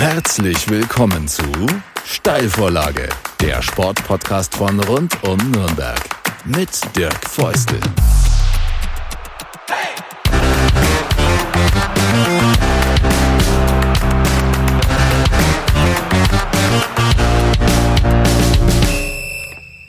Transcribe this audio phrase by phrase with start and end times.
[0.00, 1.42] Herzlich willkommen zu
[2.06, 6.00] Steilvorlage, der Sportpodcast von rund um Nürnberg
[6.46, 7.78] mit Dirk Feustel.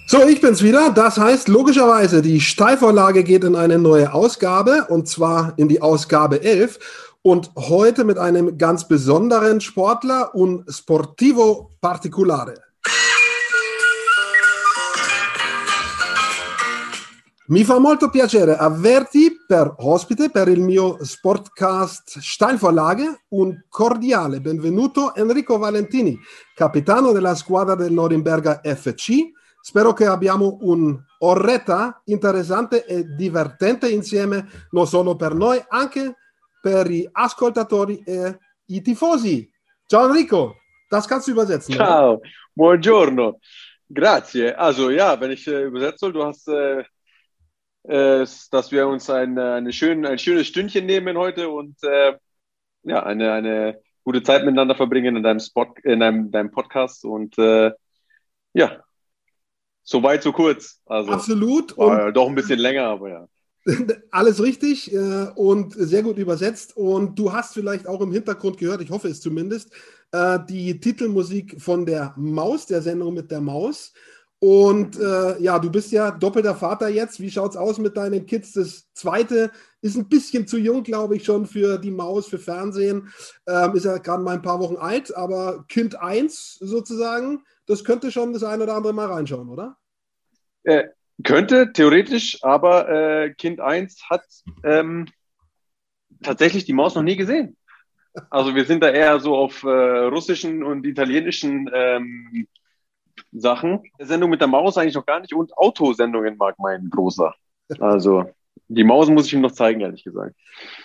[0.05, 0.91] So, ich bin's wieder.
[0.91, 6.43] Das heißt, logischerweise, die Steilvorlage geht in eine neue Ausgabe und zwar in die Ausgabe
[6.43, 6.79] 11
[7.23, 12.69] und heute mit einem ganz besonderen Sportler, un sportivo particolare.
[17.47, 23.23] Mi fa molto piacere averti per ospite per il mio sportcast Steilvorlage.
[23.29, 26.17] Un cordiale benvenuto Enrico Valentini,
[26.55, 29.31] capitano della squadra del Norimberga FC
[29.63, 36.15] Spero che abbiamo un'oretta interessante e divertente insieme, non solo per noi, anche
[36.61, 39.49] per gli ascoltatori e i tifosi.
[39.87, 40.55] Ciao Enrico,
[40.89, 41.75] das kannst du übersetzen.
[41.75, 42.29] Ciao, oder?
[42.53, 43.39] buongiorno.
[43.89, 44.57] Grazie.
[44.57, 46.83] Also ja, wenn ich äh, übersetzen soll, du hast, äh,
[47.83, 52.13] äh, dass wir uns ein, äh, eine schön, ein schönes Stündchen nehmen heute und äh,
[52.83, 57.37] ja, eine, eine gute Zeit miteinander verbringen in deinem, Spot, in deinem, deinem Podcast und
[57.37, 57.71] äh,
[58.53, 58.83] ja,
[59.83, 60.81] so weit, so kurz.
[60.85, 61.73] Also, Absolut.
[61.73, 63.27] Und doch ein bisschen länger, aber ja.
[64.11, 66.75] Alles richtig äh, und sehr gut übersetzt.
[66.75, 69.71] Und du hast vielleicht auch im Hintergrund gehört, ich hoffe es zumindest,
[70.11, 73.93] äh, die Titelmusik von der Maus, der Sendung mit der Maus.
[74.39, 77.19] Und äh, ja, du bist ja doppelter Vater jetzt.
[77.19, 78.53] Wie schaut es aus mit deinen Kids?
[78.53, 79.51] Das zweite
[79.81, 83.09] ist ein bisschen zu jung, glaube ich, schon für die Maus, für Fernsehen.
[83.47, 88.11] Ähm, ist ja gerade mal ein paar Wochen alt, aber Kind 1 sozusagen das könnte
[88.11, 89.77] schon das ein oder andere Mal reinschauen, oder?
[91.23, 94.23] Könnte, theoretisch, aber äh, Kind 1 hat
[94.63, 95.07] ähm,
[96.21, 97.57] tatsächlich die Maus noch nie gesehen.
[98.29, 102.47] Also wir sind da eher so auf äh, russischen und italienischen ähm,
[103.31, 103.83] Sachen.
[103.99, 107.33] Sendung mit der Maus eigentlich noch gar nicht und Autosendungen mag mein Großer.
[107.79, 108.25] Also
[108.67, 110.35] die Maus muss ich ihm noch zeigen, ehrlich gesagt.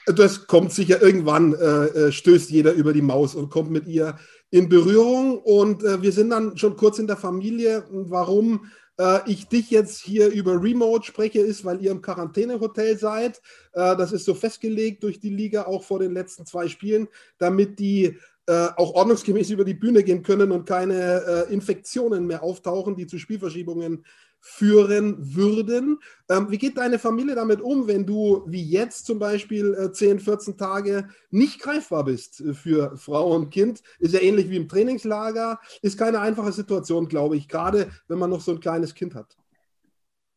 [0.07, 4.19] Das kommt sicher irgendwann, äh, äh stößt jeder über die Maus und kommt mit ihr
[4.51, 5.39] in Berührung.
[5.39, 7.85] Und äh, wir sind dann schon kurz in der Familie.
[7.91, 8.67] Warum
[8.99, 13.41] äh, ich dich jetzt hier über Remote spreche, ist, weil ihr im Quarantänehotel seid.
[13.73, 17.09] Äh, das ist so festgelegt durch die Liga, auch vor den letzten zwei Spielen,
[17.39, 18.17] damit die
[18.49, 23.07] äh, auch ordnungsgemäß über die Bühne gehen können und keine äh, Infektionen mehr auftauchen, die
[23.07, 24.05] zu Spielverschiebungen
[24.49, 25.99] führen würden.
[26.31, 30.21] Ähm, wie geht deine Familie damit um, wenn du wie jetzt zum Beispiel äh, 10,
[30.21, 33.83] 14 Tage nicht greifbar bist für Frau und Kind?
[33.99, 35.59] Ist ja ähnlich wie im Trainingslager.
[35.83, 39.37] Ist keine einfache Situation, glaube ich, gerade wenn man noch so ein kleines Kind hat.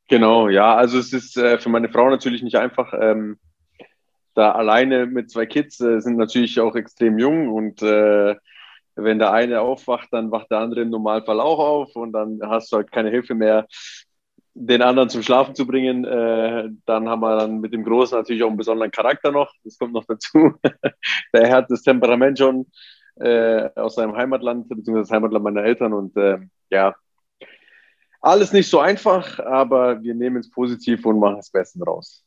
[0.07, 2.93] Genau, ja, also es ist äh, für meine Frau natürlich nicht einfach.
[2.99, 3.37] Ähm,
[4.33, 8.35] da alleine mit zwei Kids äh, sind natürlich auch extrem jung und äh,
[9.03, 12.71] wenn der eine aufwacht, dann wacht der andere im Normalfall auch auf und dann hast
[12.71, 13.67] du halt keine Hilfe mehr,
[14.53, 16.05] den anderen zum Schlafen zu bringen.
[16.05, 19.53] Äh, dann haben wir dann mit dem Großen natürlich auch einen besonderen Charakter noch.
[19.63, 20.53] Das kommt noch dazu.
[21.33, 22.65] der hat das Temperament schon
[23.15, 25.93] äh, aus seinem Heimatland, beziehungsweise das Heimatland meiner Eltern.
[25.93, 26.39] Und äh,
[26.69, 26.95] ja,
[28.21, 32.25] alles nicht so einfach, aber wir nehmen es positiv und machen das Beste draus.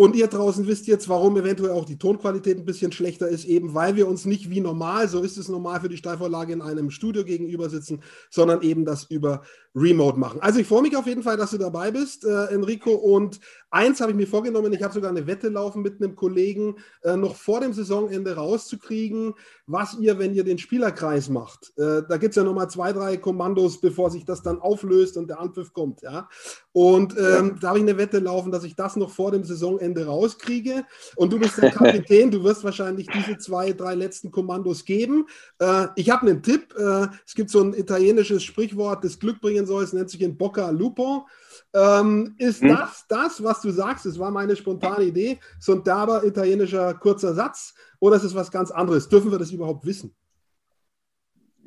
[0.00, 3.74] Und ihr draußen wisst jetzt, warum eventuell auch die Tonqualität ein bisschen schlechter ist, eben
[3.74, 6.92] weil wir uns nicht wie normal, so ist es normal für die Steilvorlage in einem
[6.92, 9.42] Studio gegenüber sitzen, sondern eben das über
[9.74, 10.40] Remote machen.
[10.40, 12.92] Also ich freue mich auf jeden Fall, dass du dabei bist, äh, Enrico.
[12.92, 16.76] Und eins habe ich mir vorgenommen, ich habe sogar eine Wette laufen mit einem Kollegen,
[17.02, 19.34] äh, noch vor dem Saisonende rauszukriegen,
[19.66, 21.72] was ihr, wenn ihr den Spielerkreis macht.
[21.76, 25.28] Äh, da gibt es ja nochmal zwei, drei Kommandos, bevor sich das dann auflöst und
[25.28, 26.02] der Anpfiff kommt.
[26.02, 26.28] Ja?
[26.72, 27.54] Und ähm, ja.
[27.60, 30.84] da habe ich eine Wette laufen, dass ich das noch vor dem Saisonende Wochenende rauskriege.
[31.16, 35.26] Und du bist der Kapitän, du wirst wahrscheinlich diese zwei, drei letzten Kommandos geben.
[35.58, 36.74] Äh, ich habe einen Tipp.
[36.76, 40.36] Äh, es gibt so ein italienisches Sprichwort, das Glück bringen soll, es nennt sich in
[40.36, 41.26] Bocca Lupo.
[41.74, 42.68] Ähm, ist hm?
[42.68, 44.06] das das, was du sagst?
[44.06, 45.38] Das war meine spontane Idee.
[45.58, 47.74] So ein derber italienischer kurzer Satz.
[48.00, 49.08] Oder ist es was ganz anderes?
[49.08, 50.14] Dürfen wir das überhaupt wissen?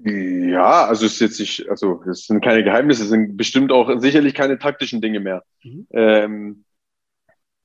[0.03, 3.99] Ja, also es ist jetzt nicht, also es sind keine Geheimnisse, es sind bestimmt auch
[3.99, 5.43] sicherlich keine taktischen Dinge mehr.
[5.63, 5.87] Mhm.
[5.91, 6.63] Ähm,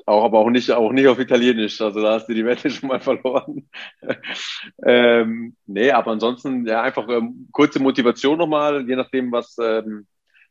[0.06, 1.80] auch, aber auch nicht, auch nicht auf Italienisch.
[1.80, 3.68] Also da hast du die Wette schon mal verloren.
[4.84, 10.06] ähm, nee, aber ansonsten ja einfach ähm, kurze Motivation nochmal, je nachdem, was, ähm,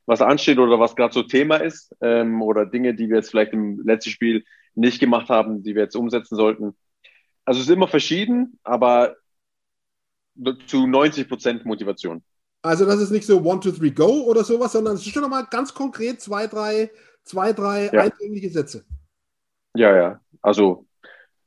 [0.06, 3.54] was ansteht oder was gerade so Thema ist ähm, oder Dinge, die wir jetzt vielleicht
[3.54, 4.44] im letzten Spiel
[4.76, 6.76] nicht gemacht haben, die wir jetzt umsetzen sollten.
[7.46, 9.16] Also es ist immer verschieden, aber
[10.68, 12.22] zu 90 Prozent Motivation.
[12.62, 15.22] Also das ist nicht so One, Two, Three, Go oder sowas, sondern es ist schon
[15.22, 16.90] nochmal ganz konkret zwei, drei,
[17.24, 18.02] zwei, drei ja.
[18.02, 18.84] eindringliche Sätze.
[19.76, 20.20] Ja, ja.
[20.42, 20.86] Also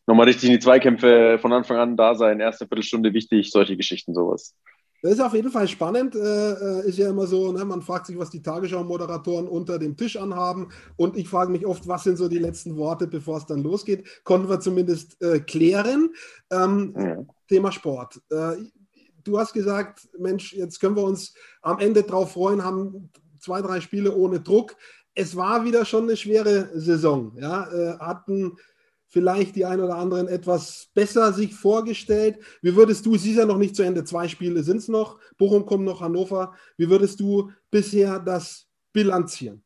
[0.06, 4.14] nochmal richtig in die Zweikämpfe von Anfang an da sein, erste Viertelstunde wichtig, solche Geschichten,
[4.14, 4.54] sowas.
[5.00, 6.16] Das ist auf jeden Fall spannend.
[6.16, 9.96] Äh, äh, ist ja immer so, ne, man fragt sich, was die Tagesschau-Moderatoren unter dem
[9.96, 10.72] Tisch anhaben.
[10.96, 14.08] Und ich frage mich oft, was sind so die letzten Worte, bevor es dann losgeht.
[14.24, 16.10] Konnten wir zumindest äh, klären.
[16.50, 17.24] Ähm, ja.
[17.48, 18.20] Thema Sport.
[18.30, 18.56] Äh,
[19.22, 21.32] du hast gesagt, Mensch, jetzt können wir uns
[21.62, 24.74] am Ende drauf freuen, haben zwei, drei Spiele ohne Druck.
[25.18, 27.32] Es war wieder schon eine schwere Saison.
[27.40, 28.56] Ja, äh, hatten
[29.08, 32.38] vielleicht die ein oder anderen etwas besser sich vorgestellt.
[32.62, 35.18] Wie würdest du, es ist ja noch nicht zu Ende, zwei Spiele sind es noch,
[35.36, 36.54] Bochum kommt noch, Hannover.
[36.76, 39.64] Wie würdest du bisher das bilanzieren?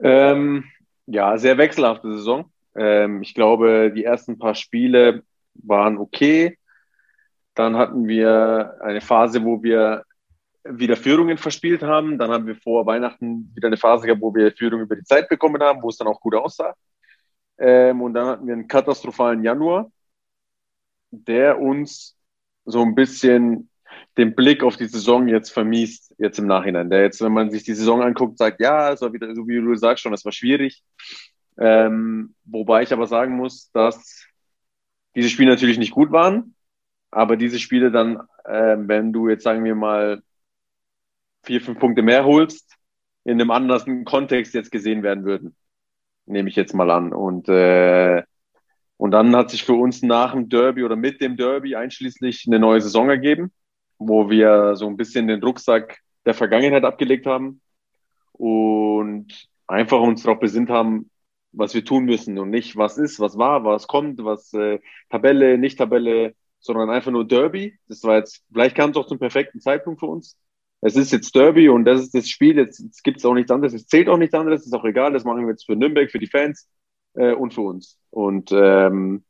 [0.00, 0.64] Ähm,
[1.06, 2.52] ja, sehr wechselhafte Saison.
[2.76, 5.24] Ähm, ich glaube, die ersten paar Spiele
[5.54, 6.58] waren okay.
[7.54, 10.04] Dann hatten wir eine Phase, wo wir
[10.64, 12.18] wieder Führungen verspielt haben.
[12.18, 15.28] Dann haben wir vor Weihnachten wieder eine Phase gehabt, wo wir Führung über die Zeit
[15.28, 16.74] bekommen haben, wo es dann auch gut aussah.
[17.58, 19.90] Ähm, und dann hatten wir einen katastrophalen Januar,
[21.10, 22.16] der uns
[22.64, 23.70] so ein bisschen
[24.16, 26.90] den Blick auf die Saison jetzt vermiest, jetzt im Nachhinein.
[26.90, 29.56] Der jetzt, wenn man sich die Saison anguckt, sagt, ja, es war wieder, so wie
[29.56, 30.82] du sagst schon, es war schwierig.
[31.58, 34.26] Ähm, wobei ich aber sagen muss, dass
[35.14, 36.54] diese Spiele natürlich nicht gut waren,
[37.10, 40.22] aber diese Spiele dann, äh, wenn du jetzt sagen wir mal
[41.48, 42.76] vier, fünf Punkte mehr holst,
[43.24, 45.56] in einem anderen Kontext jetzt gesehen werden würden
[46.28, 47.12] nehme ich jetzt mal an.
[47.12, 48.22] Und, äh,
[48.96, 52.58] und dann hat sich für uns nach dem Derby oder mit dem Derby einschließlich eine
[52.58, 53.52] neue Saison ergeben,
[53.98, 57.60] wo wir so ein bisschen den Rucksack der Vergangenheit abgelegt haben
[58.32, 61.10] und einfach uns darauf besinnt haben,
[61.52, 65.58] was wir tun müssen und nicht, was ist, was war, was kommt, was äh, Tabelle,
[65.58, 67.78] nicht Tabelle, sondern einfach nur Derby.
[67.88, 70.36] Das war jetzt, vielleicht kam es auch zum perfekten Zeitpunkt für uns
[70.80, 73.50] es ist jetzt Derby und das ist das Spiel, jetzt, jetzt gibt es auch nichts
[73.50, 76.10] anderes, es zählt auch nichts anderes, ist auch egal, das machen wir jetzt für Nürnberg,
[76.10, 76.68] für die Fans
[77.14, 77.98] äh, und für uns.
[78.10, 79.24] Und ähm,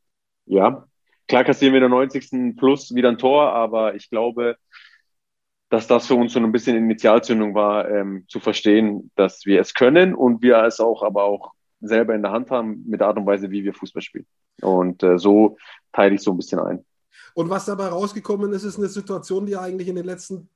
[0.45, 0.85] ja,
[1.27, 2.55] klar kassieren wir in der 90.
[2.57, 4.57] plus wieder ein Tor, aber ich glaube,
[5.69, 9.73] dass das für uns so ein bisschen Initialzündung war, ähm, zu verstehen, dass wir es
[9.73, 13.17] können und wir es auch aber auch selber in der Hand haben mit der Art
[13.17, 14.25] und Weise, wie wir Fußball spielen.
[14.61, 15.57] Und äh, so
[15.93, 16.85] teile ich so ein bisschen ein.
[17.35, 20.49] Und was dabei rausgekommen ist, ist eine Situation, die eigentlich in den letzten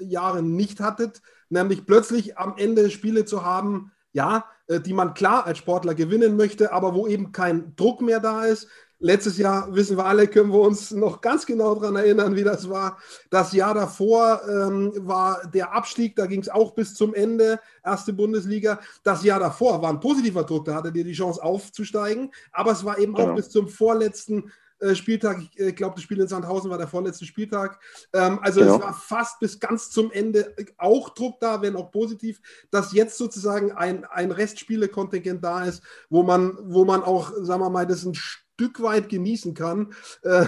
[0.00, 5.46] Jahren nicht hattet, nämlich plötzlich am Ende Spiele zu haben, ja, äh, die man klar
[5.46, 8.68] als Sportler gewinnen möchte, aber wo eben kein Druck mehr da ist.
[9.00, 12.70] Letztes Jahr, wissen wir alle, können wir uns noch ganz genau daran erinnern, wie das
[12.70, 12.96] war.
[13.28, 18.12] Das Jahr davor ähm, war der Abstieg, da ging es auch bis zum Ende, erste
[18.12, 18.80] Bundesliga.
[19.02, 22.84] Das Jahr davor war ein positiver Druck, da hattet ihr die Chance aufzusteigen, aber es
[22.84, 23.32] war eben genau.
[23.32, 24.50] auch bis zum vorletzten
[24.94, 25.40] Spieltag.
[25.40, 27.80] Ich äh, glaube, das Spiel in Sandhausen war der vorletzte Spieltag.
[28.12, 28.76] Ähm, also genau.
[28.76, 32.40] es war fast bis ganz zum Ende auch Druck da, wenn auch positiv,
[32.70, 37.70] dass jetzt sozusagen ein, ein Restspiele-Kontingent da ist, wo man, wo man auch, sagen wir
[37.70, 39.92] mal, das ein Stück weit genießen kann.
[40.22, 40.46] Äh,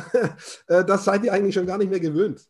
[0.66, 2.42] das seid ihr eigentlich schon gar nicht mehr gewöhnt.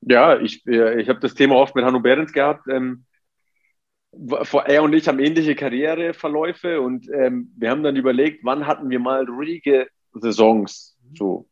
[0.00, 2.66] Ja, ich, ich habe das Thema oft mit Hanno Behrens gehabt.
[2.68, 3.04] Ähm,
[4.64, 8.98] er und ich haben ähnliche Karriereverläufe und ähm, wir haben dann überlegt, wann hatten wir
[9.00, 11.48] mal ruhige Saisons, so,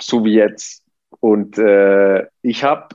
[0.00, 0.84] so wie jetzt.
[1.20, 2.88] Und äh, ich habe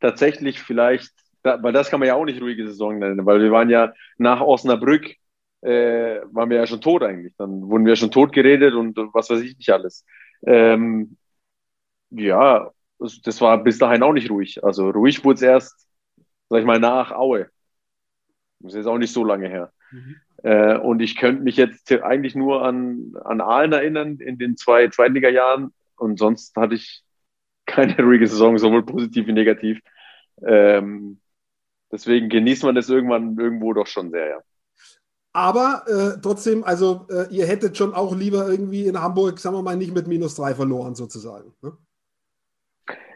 [0.00, 1.12] tatsächlich vielleicht,
[1.42, 3.92] da, weil das kann man ja auch nicht ruhige Saison nennen, weil wir waren ja
[4.18, 5.14] nach Osnabrück,
[5.62, 7.34] äh, waren wir ja schon tot eigentlich.
[7.36, 10.04] Dann wurden wir schon tot geredet und was weiß ich nicht alles.
[10.46, 11.16] Ähm,
[12.10, 14.62] ja, das war bis dahin auch nicht ruhig.
[14.64, 15.88] Also ruhig wurde es erst,
[16.48, 17.50] sag ich mal, nach Aue.
[18.60, 19.72] Das ist jetzt auch nicht so lange her.
[19.90, 20.16] Mhm.
[20.46, 24.86] Äh, und ich könnte mich jetzt eigentlich nur an, an Aalen erinnern in den zwei
[24.86, 25.74] Zweitliga-Jahren.
[25.96, 27.02] Und sonst hatte ich
[27.66, 29.80] keine ruhige Saison, sowohl positiv wie negativ.
[30.46, 31.18] Ähm,
[31.90, 34.38] deswegen genießt man das irgendwann irgendwo doch schon sehr, ja.
[35.32, 39.62] Aber äh, trotzdem, also äh, ihr hättet schon auch lieber irgendwie in Hamburg, sagen wir
[39.62, 41.52] mal, nicht mit minus drei verloren, sozusagen.
[41.60, 41.76] Ne?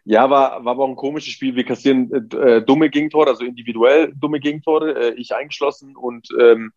[0.04, 1.54] Ja, war, war aber auch ein komisches Spiel.
[1.54, 6.72] Wir kassieren äh, dumme Gegentore, also individuell dumme Gegentore, äh, ich eingeschlossen und ähm,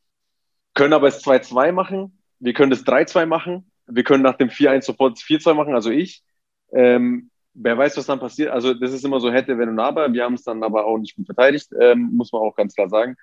[0.73, 2.19] können aber es 2-2 machen.
[2.39, 3.71] Wir können das 3-2 machen.
[3.85, 6.23] Wir können nach dem 4-1 sofort 4-2 machen, also ich.
[6.71, 8.49] Ähm, wer weiß, was dann passiert.
[8.51, 10.11] Also das ist immer so hätte, wenn und aber.
[10.13, 12.89] Wir haben es dann aber auch nicht gut verteidigt, ähm, muss man auch ganz klar
[12.89, 13.15] sagen.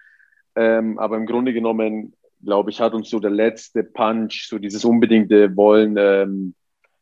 [0.55, 4.85] Ähm, aber im Grunde genommen, glaube ich, hat uns so der letzte Punch, so dieses
[4.85, 6.55] unbedingte Wollen, ähm,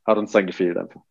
[0.05, 1.03] hat uns dann gefehlt einfach.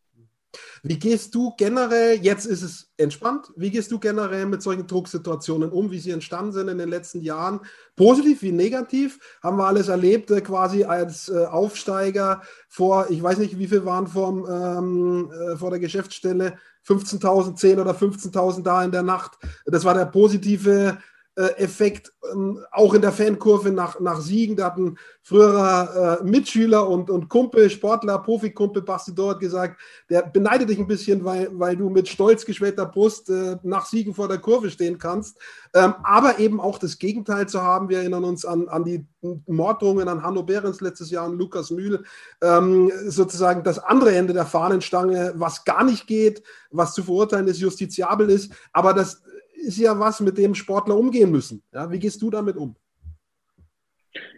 [0.83, 5.71] Wie gehst du generell, jetzt ist es entspannt, wie gehst du generell mit solchen Drucksituationen
[5.71, 7.61] um, wie sie entstanden sind in den letzten Jahren?
[7.95, 9.19] Positiv wie negativ?
[9.41, 13.85] Haben wir alles erlebt, äh, quasi als äh, Aufsteiger vor, ich weiß nicht, wie viel
[13.85, 19.37] waren vom, ähm, äh, vor der Geschäftsstelle, 15.000, 10 oder 15.000 da in der Nacht.
[19.65, 20.97] Das war der positive
[21.41, 24.55] Effekt ähm, auch in der Fankurve nach, nach Siegen.
[24.55, 29.79] Da hat ein früherer äh, Mitschüler und, und Kumpel, Sportler, Profikumpel Basti dort gesagt,
[30.09, 34.15] der beneidet dich ein bisschen, weil, weil du mit stolz geschwellter Brust äh, nach Siegen
[34.15, 35.37] vor der Kurve stehen kannst.
[35.73, 37.89] Ähm, aber eben auch das Gegenteil zu haben.
[37.89, 39.05] Wir erinnern uns an, an die
[39.45, 42.03] Morddrohungen an Hanno Behrens letztes Jahr, an Lukas Mühl.
[42.41, 46.41] Ähm, sozusagen das andere Ende der Fahnenstange, was gar nicht geht,
[46.71, 48.51] was zu verurteilen ist, justiziabel ist.
[48.73, 49.21] Aber das
[49.57, 51.63] ist ja was, mit dem Sportler umgehen müssen.
[51.73, 52.75] Ja, wie gehst du damit um?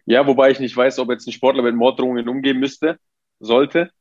[0.05, 2.97] Ja, wobei ich nicht weiß, ob jetzt ein Sportler mit Morddrohungen umgehen müsste,
[3.39, 3.91] sollte.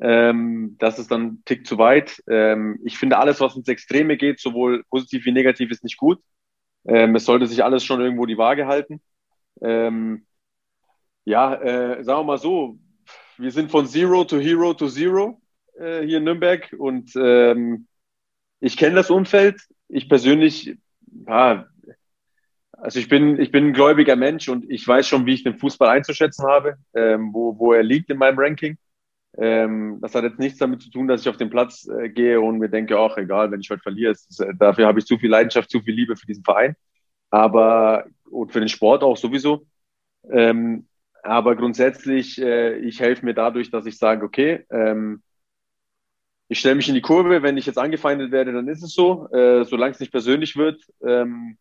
[0.00, 2.22] Ähm, das ist dann ein Tick zu weit.
[2.28, 6.20] Ähm, ich finde, alles, was ins Extreme geht, sowohl positiv wie negativ, ist nicht gut.
[6.86, 9.00] Ähm, es sollte sich alles schon irgendwo die Waage halten.
[9.62, 10.26] Ähm,
[11.24, 12.78] ja, äh, sagen wir mal so,
[13.38, 15.40] wir sind von Zero to Hero to Zero
[15.78, 17.86] äh, hier in Nürnberg und ähm,
[18.60, 19.60] ich kenne das Umfeld.
[19.94, 20.76] Ich persönlich,
[21.28, 21.68] ja,
[22.72, 25.56] also ich bin, ich bin ein gläubiger Mensch und ich weiß schon, wie ich den
[25.56, 28.76] Fußball einzuschätzen habe, ähm, wo, wo er liegt in meinem Ranking.
[29.38, 32.40] Ähm, das hat jetzt nichts damit zu tun, dass ich auf den Platz äh, gehe
[32.40, 35.16] und mir denke, ach egal, wenn ich heute verliere, ist, äh, dafür habe ich zu
[35.16, 36.74] viel Leidenschaft, zu viel Liebe für diesen Verein.
[37.30, 39.64] Aber und für den Sport auch sowieso.
[40.28, 40.88] Ähm,
[41.22, 45.22] aber grundsätzlich, äh, ich helfe mir dadurch, dass ich sage, okay, ähm,
[46.48, 49.28] ich stelle mich in die Kurve, wenn ich jetzt angefeindet werde, dann ist es so.
[49.32, 51.56] Äh, solange es nicht persönlich wird, ähm,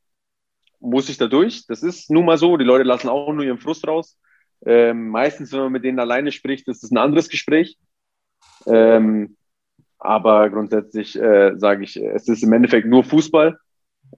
[0.79, 1.65] muss ich da durch.
[1.67, 2.57] Das ist nun mal so.
[2.57, 4.17] Die Leute lassen auch nur ihren Frust raus.
[4.65, 7.77] Ähm, meistens, wenn man mit denen alleine spricht, ist es ein anderes Gespräch.
[8.65, 9.37] Ähm,
[9.97, 13.57] aber grundsätzlich äh, sage ich, es ist im Endeffekt nur Fußball.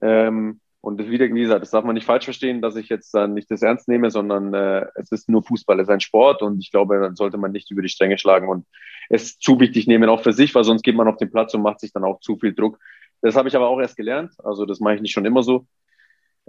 [0.02, 3.34] Ähm, und wieder, wie gesagt, das darf man nicht falsch verstehen, dass ich jetzt dann
[3.34, 6.60] nicht das ernst nehme, sondern äh, es ist nur Fußball, es ist ein Sport und
[6.60, 8.68] ich glaube, dann sollte man nicht über die Stränge schlagen und
[9.08, 11.62] es zu wichtig nehmen, auch für sich, weil sonst geht man auf den Platz und
[11.62, 12.78] macht sich dann auch zu viel Druck.
[13.20, 15.66] Das habe ich aber auch erst gelernt, also das mache ich nicht schon immer so.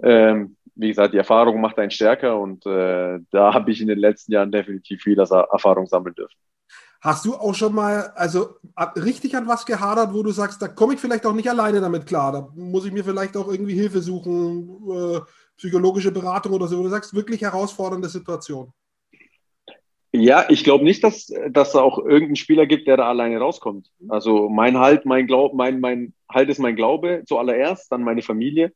[0.00, 3.98] Ähm, wie gesagt, die Erfahrung macht einen stärker und äh, da habe ich in den
[3.98, 6.38] letzten Jahren definitiv viel Erfahrung sammeln dürfen.
[7.00, 8.56] Hast du auch schon mal also
[8.96, 12.06] richtig an was gehadert, wo du sagst, da komme ich vielleicht auch nicht alleine damit
[12.06, 15.20] klar, da muss ich mir vielleicht auch irgendwie Hilfe suchen, äh,
[15.56, 18.72] psychologische Beratung oder so, wo du sagst, wirklich herausfordernde Situation?
[20.12, 23.90] Ja, ich glaube nicht, dass dass da auch irgendeinen Spieler gibt, der da alleine rauskommt.
[24.08, 28.72] Also mein Halt, mein Glaube, mein, mein Halt ist mein Glaube zuallererst, dann meine Familie.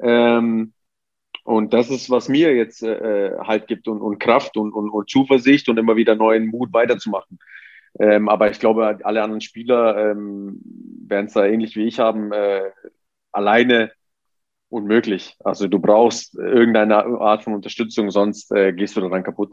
[0.00, 0.72] Ähm,
[1.44, 5.10] und das ist, was mir jetzt äh, Halt gibt und, und Kraft und, und, und
[5.10, 7.38] Zuversicht und immer wieder neuen Mut weiterzumachen.
[7.98, 10.60] Ähm, aber ich glaube, alle anderen Spieler ähm,
[11.06, 12.70] werden es da ähnlich wie ich haben, äh,
[13.32, 13.92] alleine
[14.68, 15.36] unmöglich.
[15.44, 19.52] Also du brauchst irgendeine Art von Unterstützung, sonst äh, gehst du daran kaputt.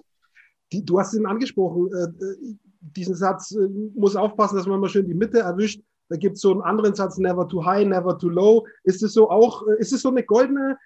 [0.72, 4.90] Die, du hast ihn angesprochen, äh, äh diesen Satz äh, muss aufpassen, dass man mal
[4.90, 5.82] schön die Mitte erwischt.
[6.10, 8.66] Da gibt es so einen anderen Satz, never too high, never too low.
[8.84, 10.78] Ist es so auch, äh, ist es so eine goldene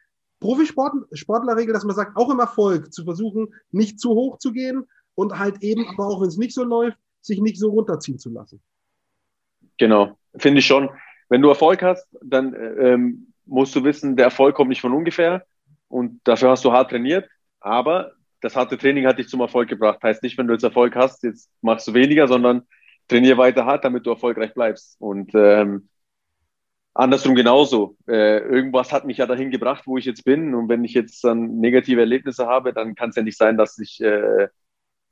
[0.42, 4.84] Profisportlerregel, dass man sagt, auch im Erfolg zu versuchen, nicht zu hoch zu gehen
[5.16, 8.30] und halt eben, aber auch wenn es nicht so läuft, sich nicht so runterziehen zu
[8.30, 8.62] lassen.
[9.78, 10.90] Genau, finde ich schon.
[11.30, 15.46] Wenn du Erfolg hast, dann ähm, musst du wissen, der Erfolg kommt nicht von ungefähr
[15.88, 17.28] und dafür hast du hart trainiert,
[17.60, 20.04] aber das harte Training hat dich zum Erfolg gebracht.
[20.04, 22.64] Heißt nicht, wenn du jetzt Erfolg hast, jetzt machst du weniger, sondern
[23.08, 24.98] trainiere weiter hart, damit du erfolgreich bleibst.
[25.00, 25.90] Und ähm,
[26.94, 27.98] andersrum genauso.
[28.08, 30.54] Äh, irgendwas hat mich ja dahin gebracht, wo ich jetzt bin.
[30.54, 33.80] Und wenn ich jetzt dann negative Erlebnisse habe, dann kann es ja nicht sein, dass
[33.80, 34.48] ich äh,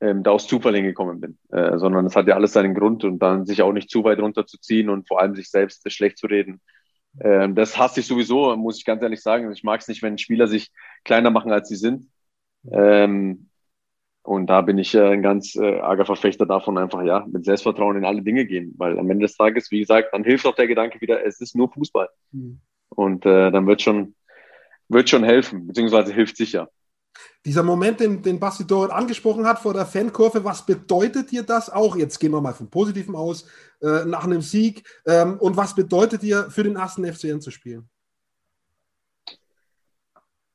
[0.00, 3.18] ähm, da aus Zufall hingekommen bin, äh, sondern es hat ja alles seinen Grund und
[3.20, 6.60] dann sich auch nicht zu weit runterzuziehen und vor allem sich selbst schlecht zu reden.
[7.20, 9.50] Ähm, das hasse ich sowieso, muss ich ganz ehrlich sagen.
[9.52, 10.72] Ich mag es nicht, wenn Spieler sich
[11.04, 12.08] kleiner machen, als sie sind.
[12.70, 13.48] Ähm,
[14.22, 17.98] und da bin ich äh, ein ganz äh, arger Verfechter davon, einfach ja, mit Selbstvertrauen
[17.98, 18.74] in alle Dinge gehen.
[18.78, 21.54] Weil am Ende des Tages, wie gesagt, dann hilft auch der Gedanke wieder, es ist
[21.54, 22.08] nur Fußball.
[22.32, 22.60] Mhm.
[22.88, 24.14] Und äh, dann wird schon,
[24.88, 26.70] wird schon helfen, beziehungsweise hilft sicher.
[27.44, 31.70] Dieser Moment, den, den Basti Dorit angesprochen hat vor der Fankurve, was bedeutet dir das
[31.70, 31.96] auch?
[31.96, 33.46] Jetzt gehen wir mal vom Positiven aus,
[33.82, 34.82] äh, nach einem Sieg.
[35.06, 37.88] Ähm, und was bedeutet dir für den ersten FCN zu spielen?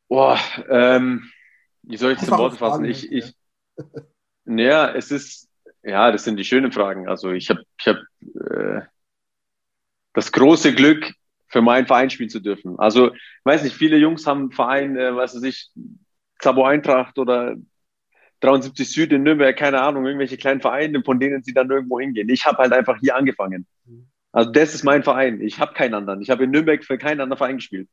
[0.08, 0.40] Boah,
[0.70, 1.30] ähm,
[1.84, 2.86] wie soll ich zum Wort fassen?
[2.86, 3.36] Ich, ich,
[4.46, 5.48] naja, es ist,
[5.84, 7.08] ja, das sind die schönen Fragen.
[7.08, 7.98] Also ich habe ich hab,
[8.52, 8.82] äh,
[10.14, 11.14] das große Glück,
[11.50, 12.78] für meinen Verein spielen zu dürfen.
[12.80, 15.72] Also, ich weiß nicht, viele Jungs haben einen Verein, äh, was weiß ich,
[16.40, 17.56] Xabo Eintracht oder
[18.40, 22.30] 73 Süd in Nürnberg, keine Ahnung, irgendwelche kleinen Vereine, von denen sie dann irgendwo hingehen.
[22.30, 23.68] Ich habe halt einfach hier angefangen.
[24.32, 25.42] Also das ist mein Verein.
[25.42, 26.22] Ich habe keinen anderen.
[26.22, 27.90] Ich habe in Nürnberg für keinen anderen Verein gespielt.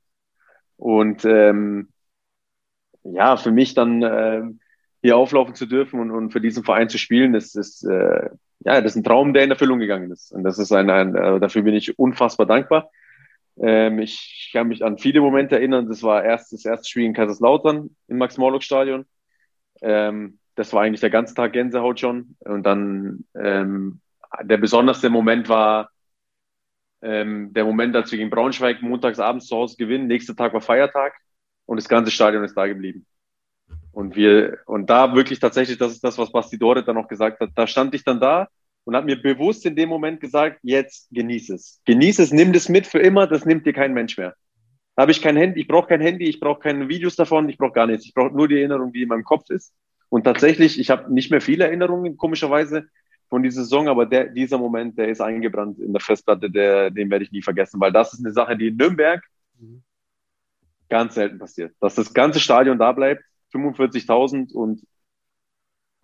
[0.76, 1.88] Und ähm,
[3.02, 4.42] ja, für mich dann äh,
[5.02, 8.28] hier auflaufen zu dürfen und, und für diesen Verein zu spielen, das ist äh,
[8.60, 10.32] ja das ist ein Traum, der in Erfüllung gegangen ist.
[10.32, 12.90] Und das ist ein, ein äh, dafür bin ich unfassbar dankbar.
[13.58, 15.88] Ähm, ich kann mich an viele Momente erinnern.
[15.88, 19.06] Das war erst das erste Spiel in Kaiserslautern im Max-Morlock-Stadion.
[19.82, 22.36] Ähm, das war eigentlich der ganze Tag Gänsehaut schon.
[22.40, 24.00] Und dann ähm,
[24.42, 25.90] der besonderste Moment war
[27.02, 30.06] ähm, der Moment, als wir gegen Braunschweig montags abends zu Hause gewinnen.
[30.06, 31.14] Nächster Tag war Feiertag
[31.66, 33.06] und das ganze Stadion ist da geblieben.
[33.92, 37.40] Und wir, und da wirklich tatsächlich, das ist das, was Basti Doret dann auch gesagt
[37.40, 38.48] hat, da stand ich dann da
[38.86, 41.82] und habe mir bewusst in dem Moment gesagt, jetzt genieß es.
[41.84, 44.34] Genieß es, nimm das mit für immer, das nimmt dir kein Mensch mehr.
[44.94, 47.58] Da habe ich kein Handy, ich brauche kein Handy, ich brauche keine Videos davon, ich
[47.58, 48.06] brauche gar nichts.
[48.06, 49.74] Ich brauche nur die Erinnerung, die in meinem Kopf ist.
[50.08, 52.86] Und tatsächlich, ich habe nicht mehr viele Erinnerungen, komischerweise,
[53.28, 57.10] von dieser Saison, aber der, dieser Moment, der ist eingebrannt in der Festplatte, der, den
[57.10, 59.20] werde ich nie vergessen, weil das ist eine Sache, die in Nürnberg
[59.58, 59.82] mhm.
[60.88, 61.74] ganz selten passiert.
[61.80, 64.86] Dass das ganze Stadion da bleibt, 45.000 und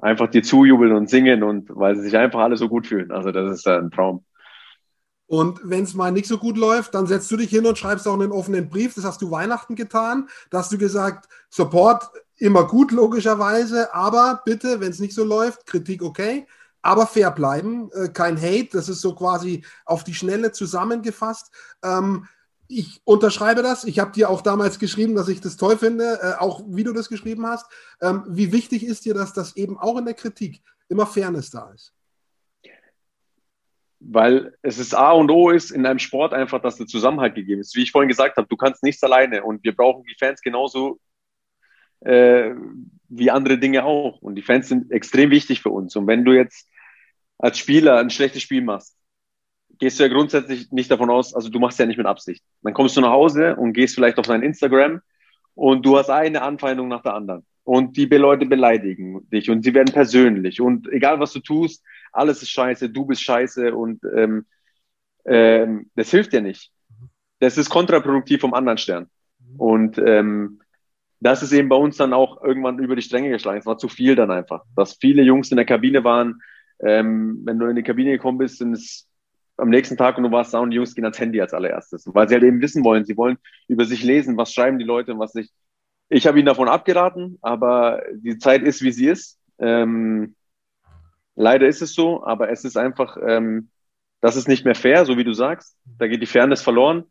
[0.02, 3.10] einfach dir zujubeln und singen und weil sie sich einfach alle so gut fühlen.
[3.12, 4.24] Also das ist ein Traum.
[5.26, 8.06] Und wenn es mal nicht so gut läuft, dann setzt du dich hin und schreibst
[8.06, 8.94] auch einen offenen Brief.
[8.94, 10.28] Das hast du Weihnachten getan.
[10.50, 15.64] Da hast du gesagt, Support immer gut, logischerweise, aber bitte, wenn es nicht so läuft,
[15.64, 16.46] Kritik okay,
[16.82, 18.70] aber fair bleiben, äh, kein Hate.
[18.72, 21.52] Das ist so quasi auf die Schnelle zusammengefasst.
[21.84, 22.26] Ähm,
[22.78, 23.84] ich unterschreibe das.
[23.84, 26.92] Ich habe dir auch damals geschrieben, dass ich das toll finde, äh, auch wie du
[26.92, 27.66] das geschrieben hast.
[28.00, 31.70] Ähm, wie wichtig ist dir das, dass eben auch in der Kritik immer Fairness da
[31.72, 31.94] ist?
[34.00, 37.60] Weil es ist A und O ist in einem Sport einfach, dass der Zusammenhalt gegeben
[37.60, 37.76] ist.
[37.76, 40.98] Wie ich vorhin gesagt habe, du kannst nichts alleine und wir brauchen die Fans genauso
[42.00, 42.50] äh,
[43.08, 44.20] wie andere Dinge auch.
[44.20, 45.94] Und die Fans sind extrem wichtig für uns.
[45.94, 46.68] Und wenn du jetzt
[47.38, 48.96] als Spieler ein schlechtes Spiel machst,
[49.82, 52.44] gehst du ja grundsätzlich nicht davon aus, also du machst ja nicht mit Absicht.
[52.62, 55.00] Dann kommst du nach Hause und gehst vielleicht auf dein Instagram
[55.56, 57.44] und du hast eine Anfeindung nach der anderen.
[57.64, 60.60] Und die Leute beleidigen dich und sie werden persönlich.
[60.60, 64.46] Und egal was du tust, alles ist scheiße, du bist scheiße und ähm,
[65.24, 66.70] ähm, das hilft dir nicht.
[67.40, 69.10] Das ist kontraproduktiv vom anderen Stern.
[69.58, 70.60] Und ähm,
[71.18, 73.58] das ist eben bei uns dann auch irgendwann über die Stränge geschlagen.
[73.58, 74.62] Es war zu viel dann einfach.
[74.76, 76.40] Dass viele Jungs in der Kabine waren,
[76.78, 79.08] ähm, wenn du in die Kabine gekommen bist, sind es
[79.56, 82.04] am nächsten Tag und du warst da und die Jungs gehen ans Handy als allererstes,
[82.06, 83.38] weil sie halt eben wissen wollen, sie wollen
[83.68, 85.52] über sich lesen, was schreiben die Leute und was nicht.
[86.08, 89.38] Ich habe ihnen davon abgeraten, aber die Zeit ist, wie sie ist.
[89.58, 90.34] Ähm,
[91.36, 93.70] leider ist es so, aber es ist einfach, ähm,
[94.20, 95.76] das ist nicht mehr fair, so wie du sagst.
[95.98, 97.04] Da geht die Fairness verloren,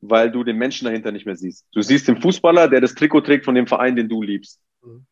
[0.00, 1.66] weil du den Menschen dahinter nicht mehr siehst.
[1.72, 4.60] Du siehst den Fußballer, der das Trikot trägt von dem Verein, den du liebst.
[4.82, 5.06] Mhm.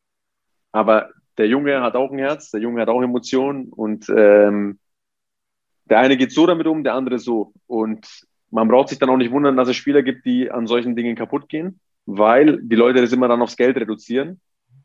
[0.73, 4.79] Aber der Junge hat auch ein Herz, der Junge hat auch Emotionen und ähm,
[5.91, 7.53] der eine geht so damit um, der andere so.
[7.67, 8.07] Und
[8.51, 11.17] man braucht sich dann auch nicht wundern, dass es Spieler gibt, die an solchen Dingen
[11.17, 14.41] kaputt gehen, weil die Leute das immer dann aufs Geld reduzieren.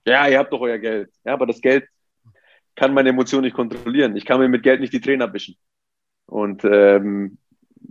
[0.05, 1.09] Ja, ihr habt doch euer Geld.
[1.25, 1.85] Ja, aber das Geld
[2.75, 4.17] kann meine Emotionen nicht kontrollieren.
[4.17, 5.55] Ich kann mir mit Geld nicht die Tränen abwischen.
[6.25, 7.37] Und ähm,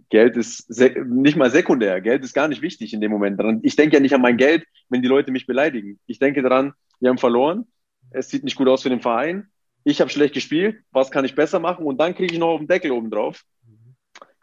[0.09, 0.69] Geld ist
[1.07, 2.01] nicht mal sekundär.
[2.01, 3.41] Geld ist gar nicht wichtig in dem Moment.
[3.63, 5.99] Ich denke ja nicht an mein Geld, wenn die Leute mich beleidigen.
[6.07, 7.67] Ich denke daran, wir haben verloren.
[8.11, 9.52] Es sieht nicht gut aus für den Verein
[9.85, 12.61] ich habe schlecht gespielt, was kann ich besser machen und dann kriege ich noch auf
[12.61, 13.45] den Deckel oben drauf.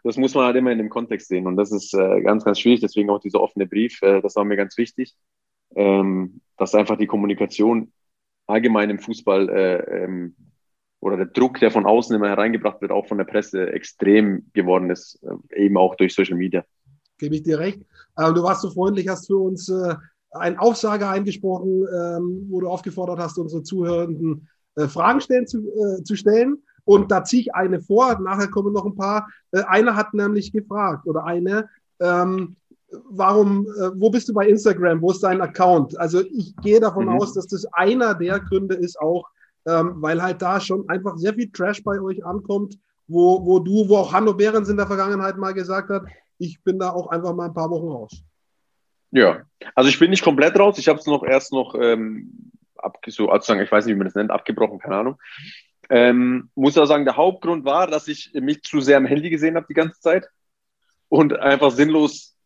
[0.02, 2.58] Das muss man halt immer in dem Kontext sehen und das ist äh, ganz, ganz
[2.58, 5.14] schwierig, deswegen auch dieser offene Brief, äh, das war mir ganz wichtig,
[5.74, 7.92] ähm, dass einfach die Kommunikation
[8.46, 10.34] allgemein im Fußball äh, ähm,
[11.00, 14.90] oder der Druck, der von außen immer hereingebracht wird, auch von der Presse extrem geworden
[14.90, 16.64] ist, äh, eben auch durch Social Media.
[17.18, 17.80] Gebe ich dir recht.
[18.16, 19.94] Du warst so freundlich, hast für uns äh,
[20.30, 26.02] einen Aufsage eingesprochen, ähm, wo du aufgefordert hast, unsere Zuhörenden äh, Fragen stellen zu, äh,
[26.02, 26.62] zu stellen.
[26.84, 29.28] Und da ziehe ich eine vor, nachher kommen noch ein paar.
[29.52, 31.68] Äh, einer hat nämlich gefragt oder eine,
[32.00, 32.56] ähm,
[33.10, 35.00] warum, äh, wo bist du bei Instagram?
[35.00, 35.98] Wo ist dein Account?
[35.98, 37.12] Also ich gehe davon mhm.
[37.12, 39.28] aus, dass das einer der Gründe ist auch,
[39.66, 43.88] ähm, weil halt da schon einfach sehr viel Trash bei euch ankommt, wo, wo du,
[43.88, 46.04] wo auch Hanno Behrens in der Vergangenheit mal gesagt hat,
[46.38, 48.22] ich bin da auch einfach mal ein paar Wochen raus.
[49.10, 49.42] Ja,
[49.74, 50.78] also ich bin nicht komplett raus.
[50.78, 52.50] Ich habe es noch erst noch ähm,
[53.06, 55.18] so, also ich weiß nicht, wie man das nennt, abgebrochen, keine Ahnung.
[55.88, 59.56] Ähm, muss auch sagen, der Hauptgrund war, dass ich mich zu sehr am Handy gesehen
[59.56, 60.28] habe die ganze Zeit
[61.08, 62.36] und einfach sinnlos,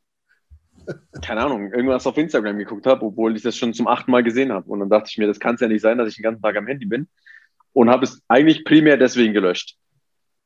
[1.23, 4.53] keine Ahnung, irgendwas auf Instagram geguckt habe, obwohl ich das schon zum achten Mal gesehen
[4.53, 4.68] habe.
[4.70, 6.42] Und dann dachte ich mir, das kann es ja nicht sein, dass ich den ganzen
[6.42, 7.07] Tag am Handy bin.
[7.75, 9.77] Und habe es eigentlich primär deswegen gelöscht.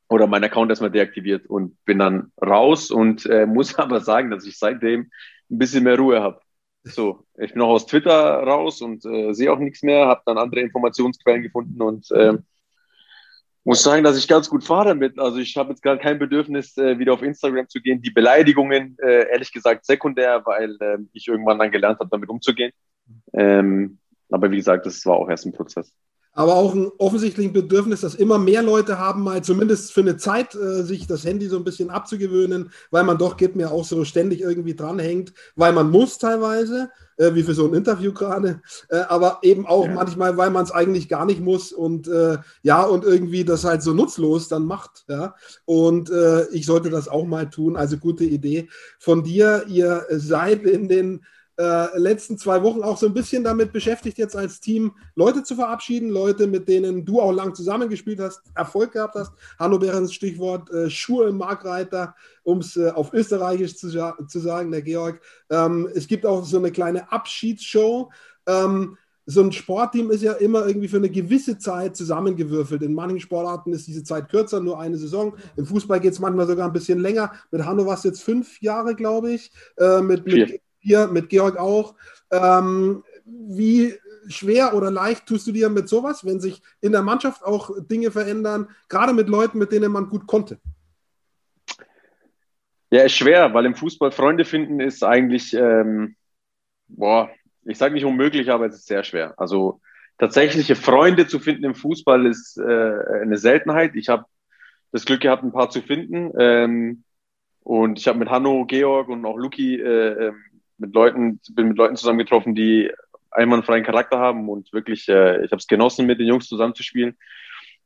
[0.09, 4.45] Oder meinen Account erstmal deaktiviert und bin dann raus und äh, muss aber sagen, dass
[4.45, 5.09] ich seitdem
[5.49, 6.41] ein bisschen mehr Ruhe habe.
[6.83, 10.37] So, ich bin auch aus Twitter raus und äh, sehe auch nichts mehr, habe dann
[10.37, 12.37] andere Informationsquellen gefunden und äh,
[13.63, 15.19] muss sagen, dass ich ganz gut fahre damit.
[15.19, 18.01] Also ich habe jetzt gerade kein Bedürfnis, äh, wieder auf Instagram zu gehen.
[18.01, 22.71] Die Beleidigungen, äh, ehrlich gesagt, sekundär, weil äh, ich irgendwann dann gelernt habe, damit umzugehen.
[23.33, 25.93] Ähm, aber wie gesagt, das war auch erst ein Prozess.
[26.33, 30.55] Aber auch ein offensichtliches Bedürfnis, dass immer mehr Leute haben, mal zumindest für eine Zeit
[30.55, 34.05] äh, sich das Handy so ein bisschen abzugewöhnen, weil man doch, geht mir auch so
[34.05, 38.99] ständig irgendwie dranhängt, weil man muss teilweise, äh, wie für so ein Interview gerade, äh,
[39.09, 39.93] aber eben auch ja.
[39.93, 43.81] manchmal, weil man es eigentlich gar nicht muss und äh, ja, und irgendwie das halt
[43.81, 45.05] so nutzlos dann macht.
[45.07, 45.35] Ja?
[45.65, 49.65] Und äh, ich sollte das auch mal tun, also gute Idee von dir.
[49.67, 51.25] Ihr seid in den
[51.59, 55.55] äh, letzten zwei Wochen auch so ein bisschen damit beschäftigt, jetzt als Team Leute zu
[55.55, 59.33] verabschieden, Leute, mit denen du auch lang zusammengespielt hast, Erfolg gehabt hast.
[59.59, 64.71] Hanno Behrens Stichwort äh, Schuhe im Markreiter, um es äh, auf Österreichisch zu, zu, sagen,
[64.71, 65.19] der Georg.
[65.49, 68.09] Ähm, es gibt auch so eine kleine Abschiedsshow.
[68.47, 72.81] Ähm, so ein Sportteam ist ja immer irgendwie für eine gewisse Zeit zusammengewürfelt.
[72.83, 75.35] In manchen Sportarten ist diese Zeit kürzer, nur eine Saison.
[75.57, 77.33] Im Fußball geht es manchmal sogar ein bisschen länger.
[77.51, 79.51] Mit Hanno war es jetzt fünf Jahre, glaube ich.
[79.77, 81.95] Äh, mit, mit hier mit Georg auch.
[82.31, 83.93] Ähm, wie
[84.27, 88.11] schwer oder leicht tust du dir mit sowas, wenn sich in der Mannschaft auch Dinge
[88.11, 90.59] verändern, gerade mit Leuten, mit denen man gut konnte?
[92.91, 96.15] Ja, ist schwer, weil im Fußball Freunde finden ist eigentlich, ähm,
[96.87, 97.29] boah,
[97.63, 99.35] ich sage nicht unmöglich, aber es ist sehr schwer.
[99.37, 99.79] Also
[100.17, 103.95] tatsächliche Freunde zu finden im Fußball ist äh, eine Seltenheit.
[103.95, 104.25] Ich habe
[104.91, 106.31] das Glück gehabt, ein paar zu finden.
[106.39, 107.03] Ähm,
[107.61, 110.43] und ich habe mit Hanno, Georg und auch Luki äh, ähm,
[110.79, 112.91] mit Leuten, bin mit Leuten zusammengetroffen, die
[113.31, 117.17] einwandfreien Charakter haben und wirklich, äh, ich habe es genossen, mit den Jungs zusammenzuspielen.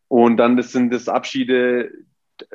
[0.08, 1.92] Und dann das sind das Abschiede,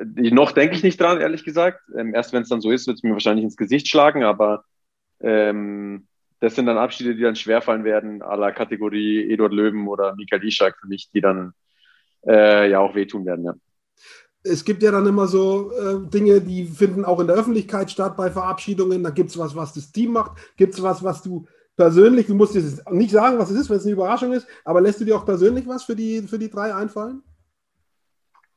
[0.00, 1.80] die, noch denke ich nicht dran, ehrlich gesagt.
[1.96, 4.64] Ähm, erst wenn es dann so ist, wird es mir wahrscheinlich ins Gesicht schlagen, aber
[5.20, 6.06] ähm,
[6.40, 10.36] das sind dann Abschiede, die dann schwerfallen werden, à la Kategorie Eduard Löwen oder Mika
[10.36, 11.52] Lischak für mich, die dann
[12.26, 13.54] äh, ja auch wehtun werden, ja
[14.44, 18.16] es gibt ja dann immer so äh, Dinge, die finden auch in der Öffentlichkeit statt
[18.16, 19.02] bei Verabschiedungen.
[19.02, 20.32] Da gibt es was, was das Team macht.
[20.56, 21.46] Gibt es was, was du
[21.76, 24.80] persönlich, du musst jetzt nicht sagen, was es ist, wenn es eine Überraschung ist, aber
[24.80, 27.22] lässt du dir auch persönlich was für die, für die drei einfallen?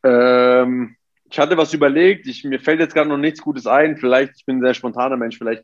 [0.03, 0.95] Ähm,
[1.29, 2.27] ich hatte was überlegt.
[2.27, 3.97] Ich, mir fällt jetzt gerade noch nichts Gutes ein.
[3.97, 5.63] Vielleicht, ich bin ein sehr spontaner Mensch, vielleicht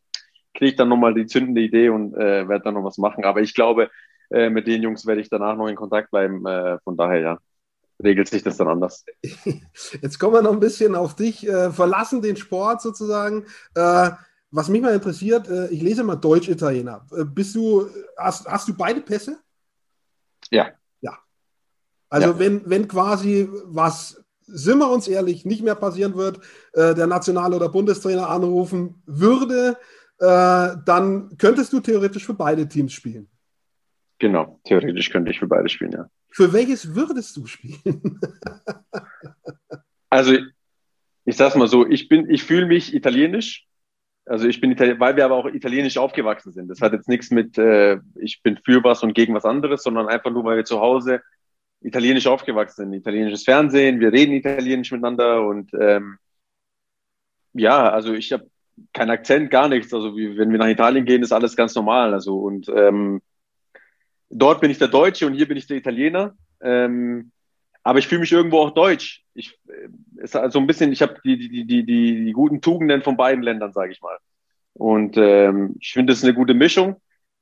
[0.53, 3.25] kriege ich dann nochmal die zündende Idee und äh, werde dann noch was machen.
[3.25, 3.89] Aber ich glaube,
[4.29, 6.45] äh, mit den Jungs werde ich danach noch in Kontakt bleiben.
[6.45, 7.39] Äh, von daher, ja
[8.03, 9.05] regelt sich das dann anders.
[10.01, 11.47] Jetzt kommen wir noch ein bisschen auf dich.
[11.47, 13.45] Äh, verlassen den Sport sozusagen.
[13.75, 14.11] Äh,
[14.51, 17.05] was mich mal interessiert, äh, ich lese mal Deutsch-Italiener.
[17.11, 19.39] Äh, bist du, hast, hast du beide Pässe?
[20.51, 20.69] Ja.
[21.01, 21.17] Ja.
[22.09, 22.39] Also ja.
[22.39, 26.39] Wenn, wenn quasi was, sind wir uns ehrlich, nicht mehr passieren wird,
[26.73, 29.77] äh, der National- oder Bundestrainer anrufen würde,
[30.19, 33.29] äh, dann könntest du theoretisch für beide Teams spielen.
[34.19, 36.09] Genau, theoretisch könnte ich für beide spielen, ja.
[36.37, 38.21] Für welches würdest du spielen?
[40.11, 40.33] also,
[41.25, 43.65] ich sag's mal so, ich bin, ich fühle mich italienisch.
[44.27, 46.67] Also ich bin Itali weil wir aber auch italienisch aufgewachsen sind.
[46.67, 50.09] Das hat jetzt nichts mit, äh, ich bin für was und gegen was anderes, sondern
[50.09, 51.23] einfach nur, weil wir zu Hause
[51.81, 52.93] italienisch aufgewachsen sind.
[52.93, 56.19] Italienisches Fernsehen, wir reden italienisch miteinander und ähm,
[57.53, 58.47] ja, also ich habe
[58.93, 59.91] keinen Akzent, gar nichts.
[59.91, 62.13] Also wie, wenn wir nach Italien gehen, ist alles ganz normal.
[62.13, 63.23] Also und ähm,
[64.29, 66.35] dort bin ich der Deutsche und hier bin ich der Italiener.
[66.61, 67.31] Ähm,
[67.83, 69.23] aber ich fühle mich irgendwo auch deutsch.
[69.33, 69.87] Ich äh,
[70.21, 73.43] ist also ein bisschen, ich habe die, die, die, die, die guten Tugenden von beiden
[73.43, 74.17] Ländern, sage ich mal.
[74.73, 76.97] Und ähm, ich finde, das ist eine gute Mischung.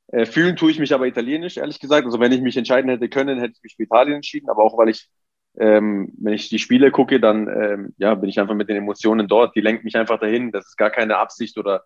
[0.07, 2.05] Äh, fühlen tue ich mich aber italienisch, ehrlich gesagt.
[2.05, 4.49] Also wenn ich mich entscheiden hätte können, hätte ich mich für Italien entschieden.
[4.49, 5.09] Aber auch weil ich,
[5.57, 9.27] ähm, wenn ich die Spiele gucke, dann ähm, ja, bin ich einfach mit den Emotionen
[9.27, 9.55] dort.
[9.55, 10.51] Die lenkt mich einfach dahin.
[10.51, 11.83] Das ist gar keine Absicht oder,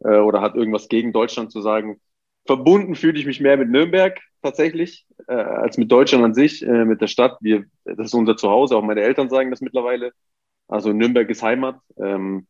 [0.00, 2.00] äh, oder hat irgendwas gegen Deutschland zu sagen
[2.46, 6.84] verbunden fühle ich mich mehr mit Nürnberg tatsächlich, äh, als mit Deutschland an sich, äh,
[6.84, 7.38] mit der Stadt.
[7.40, 10.12] Wir, das ist unser Zuhause, auch meine Eltern sagen das mittlerweile.
[10.68, 11.76] Also Nürnberg ist Heimat.
[11.98, 12.46] Ähm,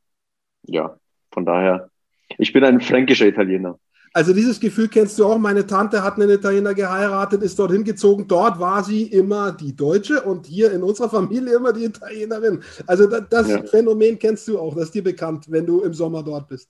[0.62, 0.98] ja,
[1.33, 1.90] von daher,
[2.38, 3.79] ich bin ein fränkischer Italiener.
[4.12, 5.38] Also dieses Gefühl kennst du auch.
[5.38, 8.26] Meine Tante hat einen Italiener geheiratet, ist dorthin gezogen.
[8.26, 12.61] Dort war sie immer die Deutsche und hier in unserer Familie immer die Italienerin.
[12.87, 13.62] Also das, das ja.
[13.62, 14.74] Phänomen kennst du auch.
[14.74, 16.68] Das ist dir bekannt, wenn du im Sommer dort bist.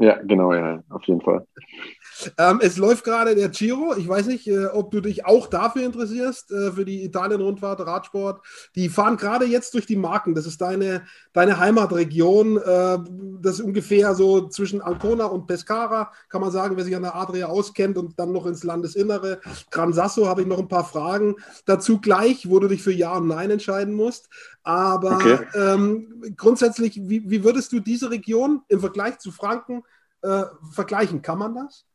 [0.00, 1.46] Ja, genau, ja, auf jeden Fall.
[2.38, 3.94] Ähm, es läuft gerade der Giro.
[3.96, 8.40] Ich weiß nicht, äh, ob du dich auch dafür interessierst, äh, für die Italien-Rundfahrt, Radsport.
[8.76, 10.34] Die fahren gerade jetzt durch die Marken.
[10.34, 11.02] Das ist deine,
[11.34, 12.56] deine Heimatregion.
[12.56, 12.98] Äh,
[13.42, 17.14] das ist ungefähr so zwischen Ancona und Pescara, kann man sagen, wer sich an der
[17.14, 19.40] Adria auskennt und dann noch ins Landesinnere.
[19.70, 21.36] Gran Sasso habe ich noch ein paar Fragen
[21.66, 24.30] dazu gleich, wo du dich für Ja und Nein entscheiden musst.
[24.62, 25.38] Aber okay.
[25.54, 29.82] ähm, grundsätzlich, wie, wie würdest du diese Region im Vergleich zu Franken
[30.22, 31.22] äh, vergleichen?
[31.22, 31.86] Kann man das?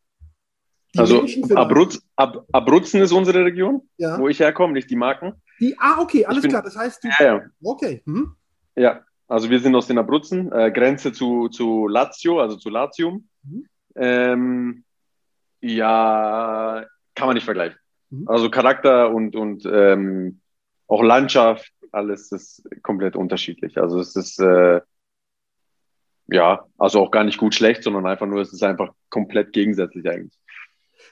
[0.93, 4.17] Die also Abruz, Ab, Abruzzen ist unsere Region, ja.
[4.17, 5.33] wo ich herkomme, nicht die Marken.
[5.59, 6.63] Die, ah, okay, alles bin, klar.
[6.63, 7.09] Das heißt, du.
[7.19, 7.41] Ja, ja.
[7.61, 8.01] Okay.
[8.05, 8.35] Hm?
[8.75, 13.27] Ja, also wir sind aus den Abruzzen, äh, Grenze zu, zu Lazio, also zu Latium.
[13.43, 13.65] Mhm.
[13.95, 14.83] Ähm,
[15.61, 17.77] ja, kann man nicht vergleichen.
[18.09, 18.27] Mhm.
[18.27, 20.39] Also Charakter und, und ähm,
[20.87, 23.77] auch Landschaft, alles ist komplett unterschiedlich.
[23.77, 24.81] Also es ist äh,
[26.27, 30.07] ja, also auch gar nicht gut schlecht, sondern einfach nur, es ist einfach komplett gegensätzlich
[30.07, 30.37] eigentlich.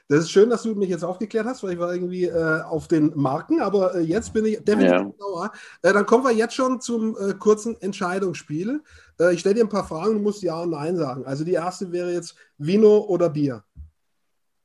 [0.08, 2.88] Das ist schön, dass du mich jetzt aufgeklärt hast, weil ich war irgendwie äh, auf
[2.88, 5.02] den Marken, aber äh, jetzt bin ich definitiv ja.
[5.02, 5.52] genauer.
[5.80, 8.82] Äh, dann kommen wir jetzt schon zum äh, kurzen Entscheidungsspiel.
[9.18, 11.24] Äh, ich stelle dir ein paar Fragen, du musst Ja und Nein sagen.
[11.24, 13.64] Also die erste wäre jetzt Vino oder Bier?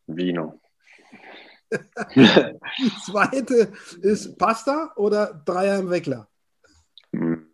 [0.08, 0.60] Vino.
[2.16, 6.28] die zweite ist Pasta oder Dreier im Weckler?
[7.14, 7.48] Hm.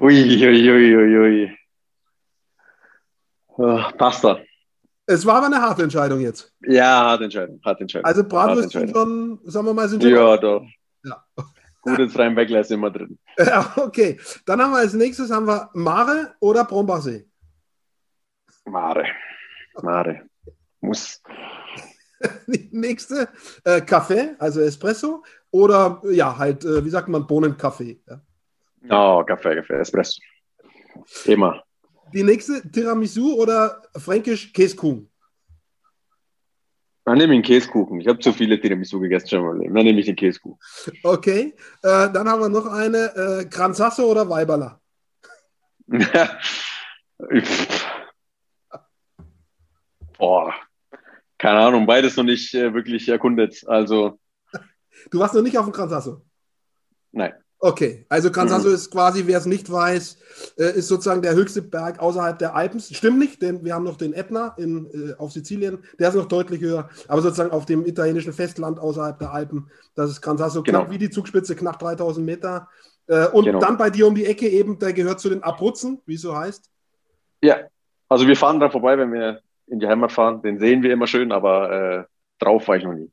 [0.00, 1.58] Ui, ui, ui, ui, ui.
[3.56, 4.40] Oh, Pasta.
[5.06, 6.52] Es war aber eine harte Entscheidung jetzt.
[6.62, 7.60] Ja, harte Entscheidung.
[7.64, 8.06] Harte Entscheidung.
[8.06, 10.12] Also Bratwurst sind schon, sagen wir mal, sind schon.
[10.12, 10.66] Ja, doch.
[11.04, 11.24] Ja.
[11.82, 13.18] Gutes Rheinbeckler ist immer drin.
[13.38, 14.18] Ja, okay.
[14.46, 17.26] Dann haben wir als nächstes haben wir Mare oder Brombachsee?
[18.64, 19.04] Mare.
[19.82, 20.22] Mare.
[20.80, 21.22] Muss.
[22.46, 23.28] Die nächste,
[23.64, 28.00] äh, Kaffee, also Espresso oder ja, halt, äh, wie sagt man, Bohnenkaffee.
[28.08, 28.22] Ja.
[28.90, 30.20] Oh, Kaffee, Kaffee, Espresso.
[31.24, 31.62] Immer.
[32.12, 35.10] Die nächste Tiramisu oder fränkisch Käsekuchen?
[37.04, 38.00] Dann nehme ich einen Käsekuchen.
[38.00, 39.58] Ich habe zu viele Tiramisu gegessen schon mal.
[39.58, 40.58] Dann nehme ich den Käsekuchen.
[41.02, 41.54] Okay.
[41.82, 44.80] Äh, dann haben wir noch eine äh, Kranzasse oder Weiberla?
[50.18, 50.54] Boah.
[51.36, 53.62] Keine Ahnung, beides noch nicht äh, wirklich erkundet.
[53.66, 54.18] Also.
[55.10, 56.24] Du warst noch nicht auf dem Kranzasso?
[57.12, 57.34] Nein.
[57.64, 58.74] Okay, also Kansasso mhm.
[58.74, 60.18] ist quasi, wer es nicht weiß,
[60.58, 62.78] äh, ist sozusagen der höchste Berg außerhalb der Alpen.
[62.78, 66.28] Stimmt nicht, denn wir haben noch den Ätna in, äh, auf Sizilien, der ist noch
[66.28, 70.80] deutlich höher, aber sozusagen auf dem italienischen Festland außerhalb der Alpen, das ist Kansasso genau.
[70.80, 72.68] knapp wie die Zugspitze, knapp 3000 Meter.
[73.06, 73.60] Äh, und genau.
[73.60, 76.36] dann bei dir um die Ecke eben, der gehört zu den Abruzzen, wie es so
[76.36, 76.70] heißt.
[77.40, 77.60] Ja,
[78.10, 81.06] also wir fahren da vorbei, wenn wir in die Heimat fahren, den sehen wir immer
[81.06, 82.04] schön, aber äh,
[82.38, 83.10] drauf war ich noch nie.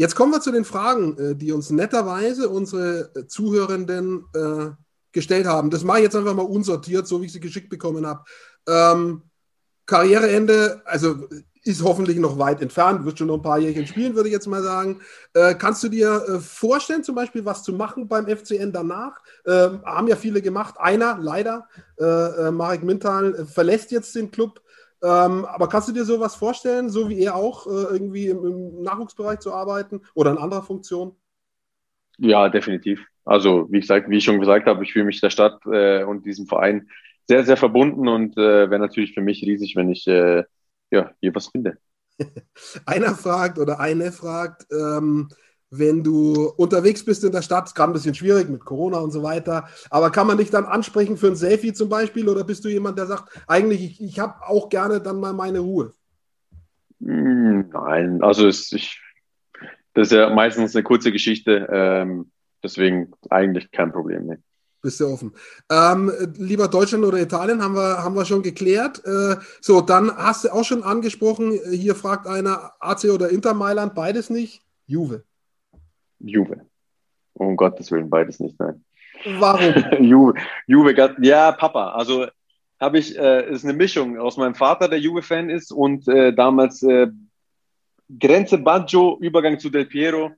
[0.00, 4.70] Jetzt kommen wir zu den Fragen, äh, die uns netterweise unsere äh, Zuhörenden äh,
[5.12, 5.68] gestellt haben.
[5.68, 8.24] Das mache ich jetzt einfach mal unsortiert, so wie ich sie geschickt bekommen habe.
[8.66, 9.24] Ähm,
[9.84, 11.28] Karriereende, also
[11.64, 14.46] ist hoffentlich noch weit entfernt, wird schon noch ein paar Jährchen spielen, würde ich jetzt
[14.46, 15.02] mal sagen.
[15.34, 19.18] Äh, kannst du dir äh, vorstellen, zum Beispiel was zu machen beim FCN danach?
[19.44, 20.76] Äh, haben ja viele gemacht.
[20.78, 24.62] Einer, leider, Marek Mintal, verlässt jetzt den Club.
[25.02, 28.82] Ähm, aber kannst du dir sowas vorstellen, so wie er auch äh, irgendwie im, im,
[28.82, 31.16] Nachwuchsbereich zu arbeiten oder in anderer Funktion?
[32.18, 33.06] Ja, definitiv.
[33.24, 36.26] Also wie gesagt, wie ich schon gesagt habe, ich fühle mich der Stadt äh, und
[36.26, 36.88] diesem Verein
[37.26, 40.44] sehr, sehr verbunden und äh, wäre natürlich für mich riesig, wenn ich äh,
[40.90, 41.78] ja, hier was finde.
[42.86, 45.28] Einer fragt oder eine fragt, ähm,
[45.70, 49.12] wenn du unterwegs bist in der Stadt, ist gerade ein bisschen schwierig mit Corona und
[49.12, 52.64] so weiter, aber kann man dich dann ansprechen für ein Selfie zum Beispiel oder bist
[52.64, 55.92] du jemand, der sagt, eigentlich, ich, ich habe auch gerne dann mal meine Ruhe?
[57.00, 59.00] Hm, nein, also es, ich,
[59.94, 62.30] das ist ja meistens eine kurze Geschichte, ähm,
[62.62, 64.26] deswegen eigentlich kein Problem.
[64.26, 64.36] Nee.
[64.82, 65.34] Bist du offen.
[65.70, 69.02] Ähm, lieber Deutschland oder Italien, haben wir, haben wir schon geklärt.
[69.04, 73.94] Äh, so, dann hast du auch schon angesprochen, hier fragt einer AC oder Inter Mailand,
[73.94, 74.62] beides nicht.
[74.86, 75.24] Juve.
[76.20, 76.66] Juve.
[77.34, 78.84] Um Gottes Willen, beides nicht, nein.
[79.38, 79.74] Warum?
[80.00, 80.34] Juve,
[80.66, 81.92] Juve, ja, Papa.
[81.92, 82.26] Also
[82.78, 86.82] habe ich, äh, ist eine Mischung aus meinem Vater, der Juve-Fan ist, und äh, damals
[86.82, 87.08] äh,
[88.18, 90.30] Grenze Baggio, Übergang zu Del Piero,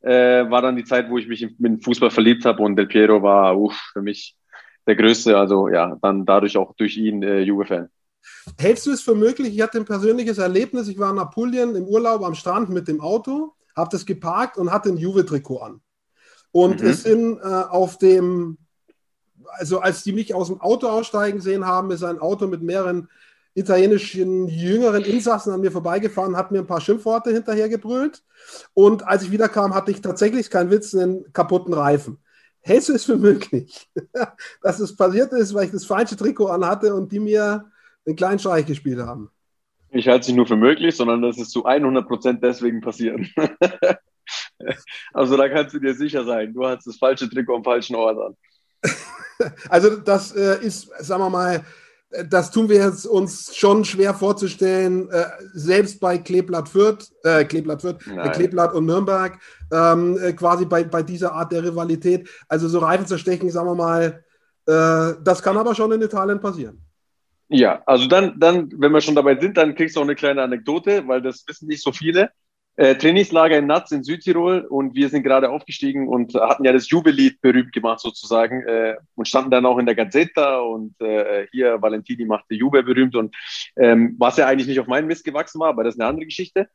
[0.00, 2.86] äh, war dann die Zeit, wo ich mich mit dem Fußball verliebt habe und Del
[2.86, 4.36] Piero war uff, für mich
[4.86, 5.38] der Größte.
[5.38, 7.88] Also ja, dann dadurch auch durch ihn äh, Juve-Fan.
[8.58, 9.54] Hältst du es für möglich?
[9.54, 10.88] Ich hatte ein persönliches Erlebnis.
[10.88, 14.70] Ich war in Apulien im Urlaub am Strand mit dem Auto habe das geparkt und
[14.70, 15.80] hatte ein Juve-Trikot an.
[16.52, 16.88] Und mhm.
[16.88, 18.58] es sind äh, auf dem,
[19.58, 23.08] also als die mich aus dem Auto aussteigen sehen haben, ist ein Auto mit mehreren
[23.54, 28.22] italienischen jüngeren Insassen an mir vorbeigefahren, hat mir ein paar Schimpfworte hinterhergebrüllt.
[28.74, 32.18] Und als ich wiederkam, hatte ich tatsächlich, kein Witz, einen kaputten Reifen.
[32.60, 33.90] Hältst du es für möglich,
[34.62, 37.70] dass es passiert ist, weil ich das falsche Trikot anhatte und die mir
[38.06, 39.30] einen kleinen Streich gespielt haben?
[39.94, 43.28] Ich halte es nicht nur für möglich, sondern das ist zu 100 Prozent deswegen passieren.
[45.12, 48.18] also da kannst du dir sicher sein, du hast das falsche Trikot am falschen Ort
[48.18, 49.52] an.
[49.68, 51.64] also das äh, ist, sagen wir mal,
[52.28, 57.82] das tun wir jetzt uns schon schwer vorzustellen, äh, selbst bei Kleeblatt Fürth, äh, Kleeblatt
[57.82, 59.38] Fürth, äh, Kleeblatt und Nürnberg,
[59.72, 62.28] ähm, äh, quasi bei, bei dieser Art der Rivalität.
[62.48, 64.24] Also so Reifen zerstechen, sagen wir mal,
[64.66, 66.83] äh, das kann aber schon in Italien passieren.
[67.48, 70.42] Ja, also dann, dann, wenn wir schon dabei sind, dann kriegst du auch eine kleine
[70.42, 72.30] Anekdote, weil das wissen nicht so viele.
[72.76, 76.90] äh, Trainingslager in Natz in Südtirol und wir sind gerade aufgestiegen und hatten ja das
[76.90, 81.80] Jubellied berühmt gemacht sozusagen äh, und standen dann auch in der Gazzetta und äh, hier
[81.82, 83.34] Valentini machte Jubel berühmt und
[83.76, 86.26] ähm, was ja eigentlich nicht auf meinen Mist gewachsen war, aber das ist eine andere
[86.26, 86.68] Geschichte.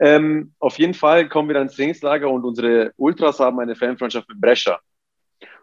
[0.00, 4.28] Ähm, auf jeden Fall kommen wir dann ins Trainingslager und unsere Ultras haben eine Fanfreundschaft
[4.28, 4.80] mit Brescia.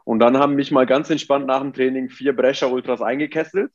[0.05, 3.71] Und dann haben mich mal ganz entspannt nach dem Training vier Brescia Ultras eingekesselt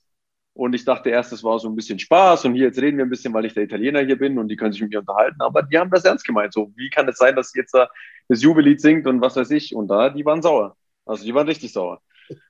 [0.56, 3.04] und ich dachte erst, das war so ein bisschen Spaß und hier jetzt reden wir
[3.04, 5.40] ein bisschen, weil ich der Italiener hier bin und die können sich mit mir unterhalten.
[5.40, 6.54] Aber die haben das ernst gemeint.
[6.54, 7.90] So, wie kann es sein, dass jetzt da
[8.28, 9.74] das Jubellied singt und was weiß ich?
[9.74, 10.74] Und da, die waren sauer.
[11.04, 12.00] Also die waren richtig sauer.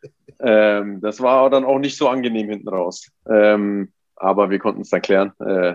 [0.40, 3.10] ähm, das war dann auch nicht so angenehm hinten raus.
[3.28, 5.32] Ähm, aber wir konnten es dann klären.
[5.40, 5.74] Äh,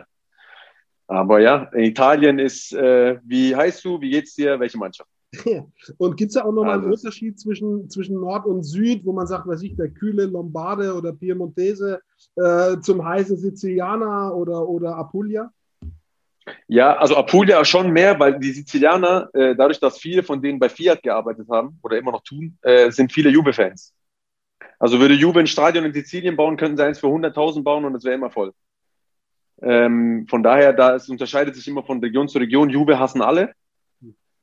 [1.08, 5.11] aber ja, Italien ist, äh, wie heißt du, wie geht's dir, welche Mannschaft?
[5.98, 9.28] Und gibt es da auch nochmal einen Unterschied zwischen, zwischen Nord und Süd, wo man
[9.28, 12.02] sagt, weiß ich, der kühle Lombarde oder Piemontese
[12.36, 15.52] äh, zum heißen Sizilianer oder, oder Apulia?
[16.68, 20.70] Ja, also Apulia schon mehr, weil die Sizilianer, äh, dadurch, dass viele von denen bei
[20.70, 23.94] Fiat gearbeitet haben oder immer noch tun, äh, sind viele Juve-Fans.
[24.80, 27.96] Also würde Juve ein Stadion in Sizilien bauen, könnten sie eins für 100.000 bauen und
[27.96, 28.52] es wäre immer voll.
[29.62, 32.70] Ähm, von daher, da es unterscheidet sich immer von Region zu Region.
[32.70, 33.54] Juve hassen alle.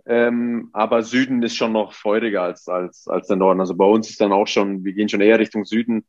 [0.08, 3.60] Ähm, aber Süden ist schon noch feuriger als, als, als der Norden.
[3.60, 6.06] Also bei uns ist dann auch schon, wir gehen schon eher Richtung Süden.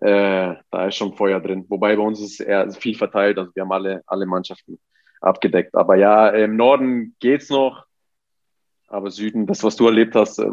[0.00, 1.64] Äh, da ist schon Feuer drin.
[1.68, 3.38] Wobei bei uns ist eher viel verteilt.
[3.38, 4.80] Also wir haben alle, alle Mannschaften
[5.20, 5.74] abgedeckt.
[5.76, 7.87] Aber ja, im Norden geht's noch.
[8.90, 10.50] Aber Süden, das, was du erlebt hast, äh,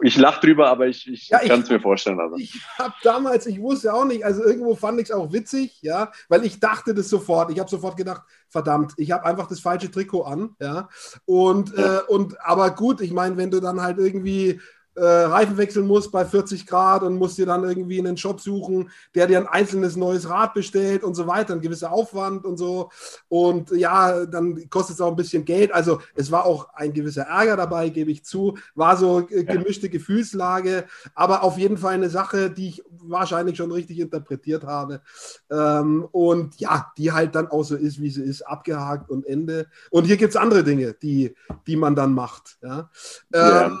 [0.00, 2.18] ich lache drüber, aber ich, ich, ja, kann es mir vorstellen.
[2.18, 2.36] Also.
[2.36, 6.10] Ich habe damals, ich wusste auch nicht, also irgendwo fand ich es auch witzig, ja,
[6.30, 7.50] weil ich dachte das sofort.
[7.50, 10.88] Ich habe sofort gedacht, verdammt, ich habe einfach das falsche Trikot an, ja.
[11.26, 11.98] Und, ja.
[11.98, 14.58] Äh, und aber gut, ich meine, wenn du dann halt irgendwie
[14.94, 18.90] äh, Reifen wechseln musst bei 40 Grad und musst dir dann irgendwie einen Shop suchen,
[19.14, 22.90] der dir ein einzelnes neues Rad bestellt und so weiter, ein gewisser Aufwand und so.
[23.28, 25.72] Und ja, dann kostet es auch ein bisschen Geld.
[25.72, 28.58] Also es war auch ein gewisser Ärger dabei, gebe ich zu.
[28.74, 29.92] War so äh, gemischte ja.
[29.92, 35.02] Gefühlslage, aber auf jeden Fall eine Sache, die ich wahrscheinlich schon richtig interpretiert habe.
[35.50, 39.68] Ähm, und ja, die halt dann auch so ist, wie sie ist, abgehakt und Ende.
[39.90, 41.34] Und hier gibt es andere Dinge, die,
[41.66, 42.58] die man dann macht.
[42.62, 42.90] Ja.
[43.32, 43.78] ja.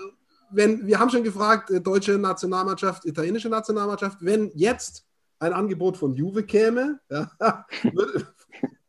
[0.52, 5.06] Wenn, wir haben schon gefragt, äh, deutsche Nationalmannschaft, italienische Nationalmannschaft, wenn jetzt
[5.38, 7.30] ein Angebot von Juve käme, ja,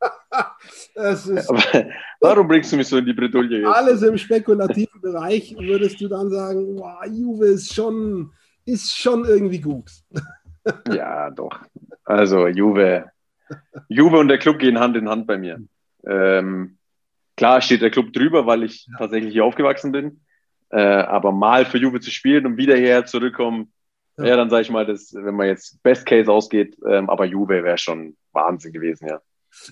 [0.96, 1.50] ist,
[2.20, 3.68] warum bringst du mich so in die Bredouille jetzt?
[3.68, 8.32] Alles im spekulativen Bereich würdest du dann sagen, wow, Juve ist schon,
[8.66, 9.92] ist schon irgendwie gut.
[10.94, 11.60] ja, doch.
[12.04, 13.06] Also Juve,
[13.88, 15.62] Juve und der Club gehen Hand in Hand bei mir.
[16.06, 16.78] Ähm,
[17.38, 18.98] klar steht der Club drüber, weil ich ja.
[18.98, 20.22] tatsächlich hier aufgewachsen bin.
[20.72, 23.74] Äh, aber mal für Juve zu spielen und wieder hierher zurückkommen,
[24.18, 27.26] ja, ja dann sage ich mal, das, wenn man jetzt Best Case ausgeht, ähm, aber
[27.26, 29.20] Juve wäre schon Wahnsinn gewesen, ja.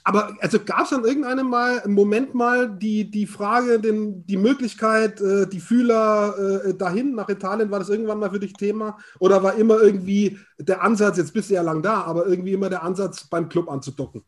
[0.03, 5.21] Aber also gab es an irgendeinem mal, Moment mal die, die Frage, den, die Möglichkeit,
[5.21, 8.97] äh, die Fühler äh, dahin nach Italien, war das irgendwann mal für dich Thema?
[9.19, 12.69] Oder war immer irgendwie der Ansatz, jetzt bist du ja lang da, aber irgendwie immer
[12.69, 14.23] der Ansatz, beim Club anzudocken?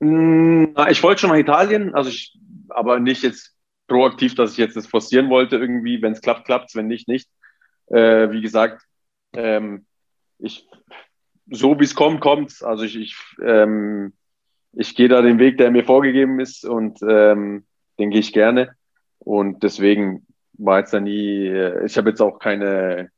[0.00, 2.38] Mm, ich wollte schon nach Italien, also ich,
[2.70, 3.53] aber nicht jetzt
[3.86, 6.00] proaktiv, dass ich jetzt das forcieren wollte irgendwie.
[6.02, 7.28] Wenn es klappt, klappt es, wenn nicht, nicht.
[7.86, 8.82] Äh, wie gesagt,
[9.34, 9.86] ähm,
[10.38, 10.66] ich,
[11.50, 14.14] so wie es kommt, kommt Also ich, ich, ähm,
[14.72, 17.64] ich gehe da den Weg, der mir vorgegeben ist und ähm,
[17.98, 18.74] den gehe ich gerne.
[19.18, 23.10] Und deswegen war jetzt da nie, äh, ich habe jetzt auch keine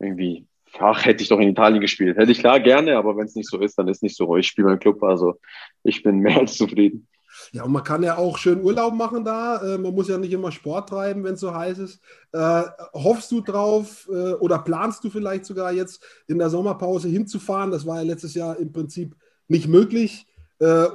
[0.00, 0.46] irgendwie,
[0.78, 2.16] ach, hätte ich doch in Italien gespielt.
[2.16, 4.36] Hätte ich klar gerne, aber wenn es nicht so ist, dann ist nicht so.
[4.36, 5.38] Ich spiele meinen Club, also
[5.82, 7.08] ich bin mehr als zufrieden.
[7.52, 9.62] Ja, und man kann ja auch schön Urlaub machen da.
[9.62, 12.00] Äh, man muss ja nicht immer Sport treiben, wenn es so heiß ist.
[12.32, 12.62] Äh,
[12.92, 17.70] hoffst du drauf äh, oder planst du vielleicht sogar jetzt in der Sommerpause hinzufahren?
[17.70, 19.16] Das war ja letztes Jahr im Prinzip
[19.48, 20.26] nicht möglich.
[20.60, 20.88] Äh, ja.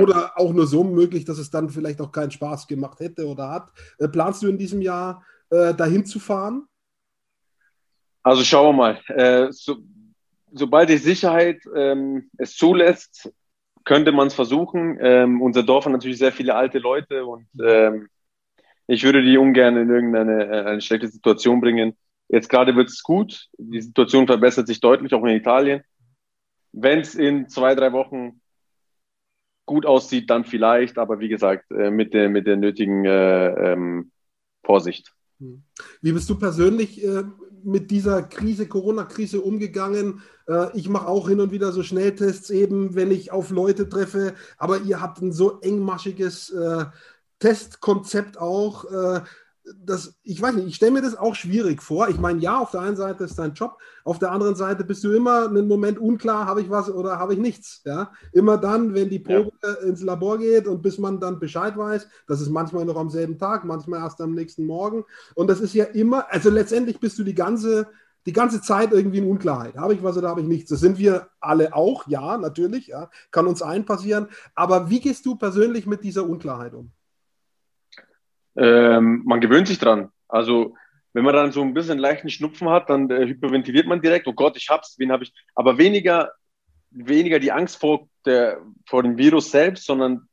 [0.00, 3.50] Oder auch nur so möglich, dass es dann vielleicht auch keinen Spaß gemacht hätte oder
[3.50, 3.70] hat.
[3.98, 6.66] Äh, planst du in diesem Jahr äh, dahin zu fahren?
[8.22, 9.52] Also schauen wir mal.
[9.52, 9.76] So,
[10.50, 13.30] sobald die Sicherheit ähm, es zulässt,
[13.84, 14.98] könnte man es versuchen.
[15.00, 18.08] Ähm, unser Dorf hat natürlich sehr viele alte Leute und ähm,
[18.86, 21.96] ich würde die ungern in irgendeine äh, eine schlechte Situation bringen.
[22.28, 23.48] Jetzt gerade wird es gut.
[23.58, 25.82] Die Situation verbessert sich deutlich, auch in Italien.
[26.72, 28.40] Wenn es in zwei, drei Wochen
[29.66, 34.10] gut aussieht, dann vielleicht, aber wie gesagt, äh, mit, der, mit der nötigen äh, ähm,
[34.62, 35.12] Vorsicht.
[36.00, 37.24] Wie bist du persönlich äh,
[37.64, 40.22] mit dieser Krise, Corona-Krise umgegangen?
[40.48, 44.34] Äh, ich mache auch hin und wieder so Schnelltests eben, wenn ich auf Leute treffe,
[44.58, 46.84] aber ihr habt ein so engmaschiges äh,
[47.40, 48.84] Testkonzept auch.
[49.82, 52.08] Das, ich weiß nicht, ich stelle mir das auch schwierig vor.
[52.08, 55.02] Ich meine, ja, auf der einen Seite ist dein Job, auf der anderen Seite bist
[55.04, 57.80] du immer einen Moment unklar, habe ich was oder habe ich nichts.
[57.86, 58.12] Ja?
[58.32, 59.72] Immer dann, wenn die Probe ja.
[59.88, 63.38] ins Labor geht und bis man dann Bescheid weiß, das ist manchmal noch am selben
[63.38, 65.04] Tag, manchmal erst am nächsten Morgen.
[65.34, 67.86] Und das ist ja immer, also letztendlich bist du die ganze,
[68.26, 69.76] die ganze Zeit irgendwie in Unklarheit.
[69.76, 70.70] Habe ich was oder habe ich nichts?
[70.70, 73.10] Das sind wir alle auch, ja, natürlich, ja.
[73.30, 74.28] kann uns allen passieren.
[74.54, 76.92] Aber wie gehst du persönlich mit dieser Unklarheit um?
[78.56, 80.10] Ähm, man gewöhnt sich dran.
[80.28, 80.74] Also
[81.14, 84.32] wenn man dann so ein bisschen leichten Schnupfen hat, dann äh, hyperventiliert man direkt, oh
[84.32, 85.32] Gott, ich hab's, wen habe ich.
[85.54, 86.32] Aber weniger,
[86.90, 90.28] weniger die Angst vor, der, vor dem Virus selbst, sondern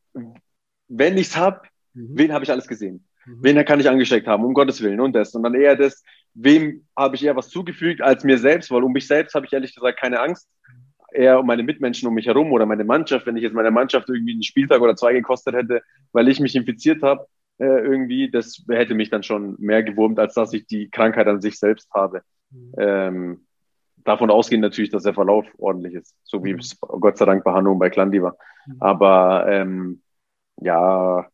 [0.88, 2.18] wenn ich's hab, mhm.
[2.18, 3.06] wen habe ich alles gesehen?
[3.26, 3.44] Mhm.
[3.44, 5.36] Wen kann ich angesteckt haben, um Gottes Willen und das.
[5.36, 6.04] Und dann eher das,
[6.34, 9.54] wem habe ich eher was zugefügt als mir selbst, weil um mich selbst habe ich
[9.54, 10.50] ehrlich gesagt keine Angst.
[11.14, 14.08] Eher um meine Mitmenschen um mich herum oder meine Mannschaft, wenn ich jetzt meiner Mannschaft
[14.10, 15.82] irgendwie einen Spieltag oder zwei gekostet hätte,
[16.14, 17.28] weil ich mich infiziert habe,
[17.62, 21.42] äh, irgendwie, das hätte mich dann schon mehr gewurmt, als dass ich die Krankheit an
[21.42, 22.24] sich selbst habe.
[22.50, 22.74] Mhm.
[22.78, 23.48] Ähm,
[23.98, 26.60] davon ausgehend natürlich, dass der Verlauf ordentlich ist, so wie mhm.
[26.60, 28.36] es Gott sei Dank bei Hanno und bei Klandi war.
[28.66, 28.78] Mhm.
[28.80, 30.02] Aber ähm,
[30.58, 31.28] ja,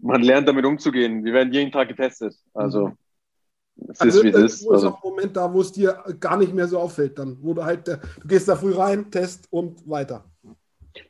[0.00, 1.24] man lernt damit umzugehen.
[1.24, 2.34] Wir werden jeden Tag getestet.
[2.52, 3.90] Also mhm.
[3.90, 4.68] es also, ist wie es ist.
[4.68, 7.38] Also, ist auch ein Moment da, wo es dir gar nicht mehr so auffällt, dann,
[7.40, 10.24] wo du halt, du gehst da früh rein, Test und weiter.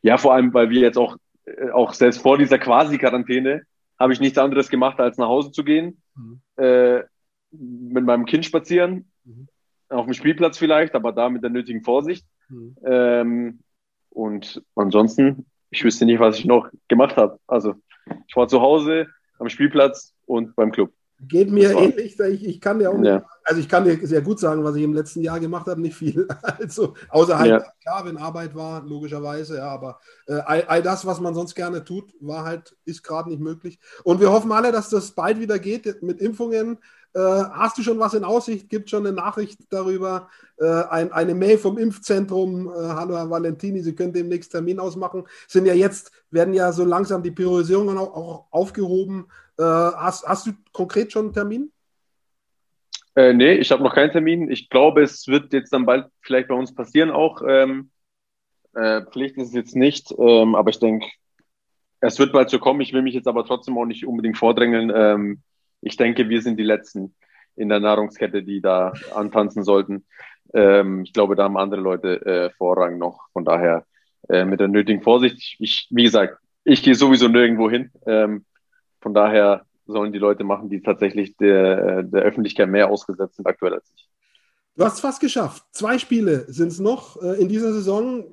[0.03, 1.19] Ja, vor allem, weil wir jetzt auch äh,
[1.73, 3.63] auch selbst vor dieser Quasi-Quarantäne
[3.99, 6.41] habe ich nichts anderes gemacht, als nach Hause zu gehen, mhm.
[6.57, 7.03] äh,
[7.51, 9.49] mit meinem Kind spazieren, mhm.
[9.89, 12.27] auf dem Spielplatz vielleicht, aber da mit der nötigen Vorsicht.
[12.49, 12.77] Mhm.
[12.85, 13.61] Ähm,
[14.11, 17.39] und ansonsten, ich wüsste nicht, was ich noch gemacht habe.
[17.47, 17.75] Also
[18.27, 19.07] ich war zu Hause,
[19.39, 20.93] am Spielplatz und beim Club.
[21.21, 22.19] Geht mir ähnlich.
[22.19, 23.25] Ich, ich kann ja auch nicht, ja.
[23.45, 25.97] Also ich kann dir sehr gut sagen, was ich im letzten Jahr gemacht habe, nicht
[25.97, 26.27] viel.
[26.43, 27.65] Also außer halt, ja.
[27.83, 31.85] klar, wenn Arbeit war, logischerweise, ja, aber äh, all, all, das, was man sonst gerne
[31.85, 33.79] tut, war halt, ist gerade nicht möglich.
[34.03, 36.79] Und wir hoffen alle, dass das bald wieder geht mit Impfungen.
[37.13, 38.69] Äh, hast du schon was in Aussicht?
[38.71, 40.29] Gibt schon eine Nachricht darüber?
[40.59, 42.69] Äh, ein, eine Mail vom Impfzentrum.
[42.69, 45.25] Äh, hallo Herr Valentini, Sie können demnächst Termin ausmachen.
[45.49, 49.27] Sind ja jetzt, werden ja so langsam die Priorisierungen auch, auch aufgehoben.
[49.59, 51.71] Äh, hast, hast du konkret schon einen Termin?
[53.17, 54.51] Äh, nee, ich habe noch keinen Termin.
[54.51, 57.43] Ich glaube, es wird jetzt dann bald vielleicht bei uns passieren auch.
[57.47, 57.91] Ähm,
[58.75, 61.07] äh, Pflicht ist es jetzt nicht, ähm, aber ich denke,
[62.01, 62.81] es wird bald so kommen.
[62.81, 64.93] Ich will mich jetzt aber trotzdem auch nicht unbedingt vordrängeln.
[64.95, 65.43] Ähm,
[65.81, 67.15] ich denke, wir sind die Letzten
[67.57, 70.05] in der Nahrungskette, die da antanzen sollten.
[70.53, 73.29] Ähm, ich glaube, da haben andere Leute äh, Vorrang noch.
[73.33, 73.87] Von daher
[74.29, 75.57] äh, mit der nötigen Vorsicht.
[75.61, 77.91] Ich, wie gesagt, ich gehe sowieso nirgendwo hin.
[78.07, 78.45] Ähm,
[79.01, 83.75] von daher sollen die Leute machen, die tatsächlich der, der Öffentlichkeit mehr ausgesetzt sind aktuell
[83.75, 84.09] als ich.
[84.77, 85.65] Du hast es fast geschafft.
[85.71, 88.25] Zwei Spiele sind es noch äh, in dieser Saison.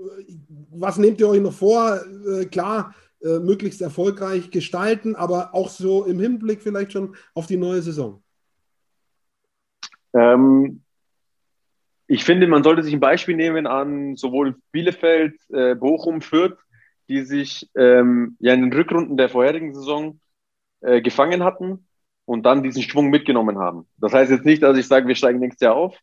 [0.72, 2.00] Was nehmt ihr euch noch vor?
[2.28, 7.58] Äh, klar, äh, möglichst erfolgreich gestalten, aber auch so im Hinblick vielleicht schon auf die
[7.58, 8.24] neue Saison.
[10.14, 10.82] Ähm,
[12.08, 15.40] ich finde, man sollte sich ein Beispiel nehmen an sowohl Bielefeld,
[15.80, 16.58] Bochum, Fürth,
[17.08, 20.20] die sich ähm, ja in den Rückrunden der vorherigen Saison
[20.82, 21.88] äh, gefangen hatten
[22.26, 23.88] und dann diesen Schwung mitgenommen haben.
[23.98, 25.98] Das heißt jetzt nicht, dass ich sage, wir steigen nächstes Jahr auf,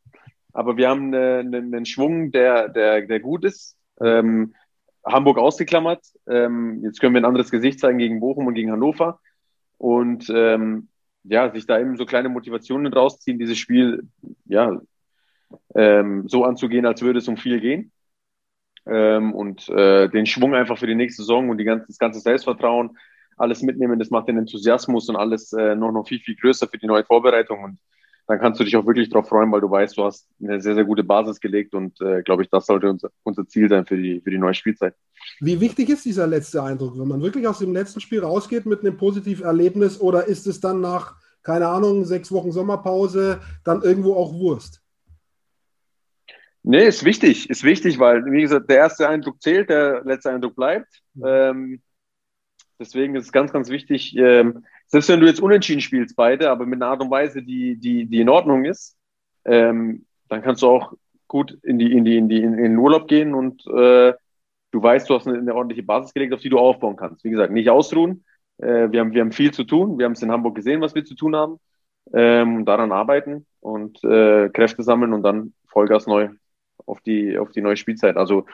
[0.53, 3.77] aber wir haben einen, einen Schwung, der, der, der gut ist.
[4.01, 4.55] Ähm,
[5.05, 6.05] Hamburg ausgeklammert.
[6.29, 9.21] Ähm, jetzt können wir ein anderes Gesicht zeigen gegen Bochum und gegen Hannover.
[9.79, 10.89] Und ähm,
[11.25, 14.09] ja, sich da eben so kleine Motivationen rausziehen, dieses Spiel
[14.45, 14.81] ja
[15.75, 17.93] ähm, so anzugehen, als würde es um viel gehen.
[18.87, 22.21] Ähm, und äh, den Schwung einfach für die nächste Saison und die ganze, das ganze
[22.21, 22.97] Selbstvertrauen
[23.39, 23.99] alles mitnehmen.
[23.99, 27.05] Das macht den Enthusiasmus und alles äh, noch, noch viel, viel größer für die neue
[27.05, 27.63] Vorbereitung.
[27.63, 27.79] Und
[28.29, 30.75] dann kannst du dich auch wirklich darauf freuen, weil du weißt, du hast eine sehr,
[30.75, 33.97] sehr gute Basis gelegt und äh, glaube ich, das sollte unser, unser Ziel sein für
[33.97, 34.95] die, für die neue Spielzeit.
[35.41, 38.81] Wie wichtig ist dieser letzte Eindruck, wenn man wirklich aus dem letzten Spiel rausgeht mit
[38.81, 44.15] einem positiven Erlebnis oder ist es dann nach, keine Ahnung, sechs Wochen Sommerpause dann irgendwo
[44.15, 44.83] auch Wurst?
[46.63, 50.55] Nee, ist wichtig, ist wichtig, weil, wie gesagt, der erste Eindruck zählt, der letzte Eindruck
[50.55, 51.01] bleibt.
[51.15, 51.25] Mhm.
[51.27, 51.83] Ähm,
[52.81, 56.65] Deswegen ist es ganz, ganz wichtig, ähm, selbst wenn du jetzt unentschieden spielst, beide, aber
[56.65, 58.97] mit einer Art und Weise, die, die, die in Ordnung ist,
[59.45, 60.93] ähm, dann kannst du auch
[61.27, 64.15] gut in die, in die, in die, in den Urlaub gehen und äh,
[64.71, 67.25] du weißt, du hast eine, eine ordentliche Basis gelegt, auf die du aufbauen kannst.
[67.25, 68.25] Wie gesagt, nicht ausruhen.
[68.59, 69.99] Äh, wir, haben, wir haben viel zu tun.
[69.99, 71.59] Wir haben es in Hamburg gesehen, was wir zu tun haben.
[72.13, 76.31] Ähm, daran arbeiten und äh, Kräfte sammeln und dann Vollgas neu
[76.87, 78.17] auf die, auf die neue Spielzeit.
[78.17, 78.47] Also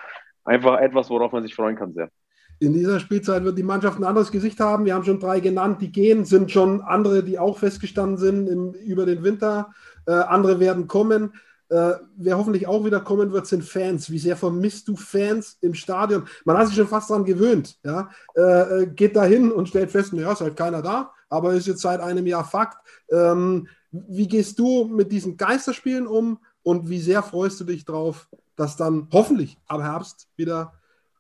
[0.44, 2.10] einfach etwas, worauf man sich freuen kann sehr.
[2.58, 4.84] In dieser Spielzeit wird die Mannschaft ein anderes Gesicht haben.
[4.84, 8.72] Wir haben schon drei genannt, die gehen, sind schon andere, die auch festgestanden sind im,
[8.72, 9.72] über den Winter.
[10.06, 11.32] Äh, andere werden kommen.
[11.68, 14.10] Äh, wer hoffentlich auch wieder kommen wird, sind Fans.
[14.10, 16.24] Wie sehr vermisst du Fans im Stadion?
[16.44, 17.78] Man hat sich schon fast daran gewöhnt.
[17.82, 18.10] Ja?
[18.36, 21.12] Äh, äh geht da hin und stellt fest, naja, ist halt keiner da.
[21.28, 22.78] aber ist jetzt seit einem Jahr Fakt.
[23.10, 28.28] Ähm, wie gehst du mit diesen Geisterspielen um und wie sehr freust du dich drauf,
[28.56, 30.74] dass dann hoffentlich ab Herbst wieder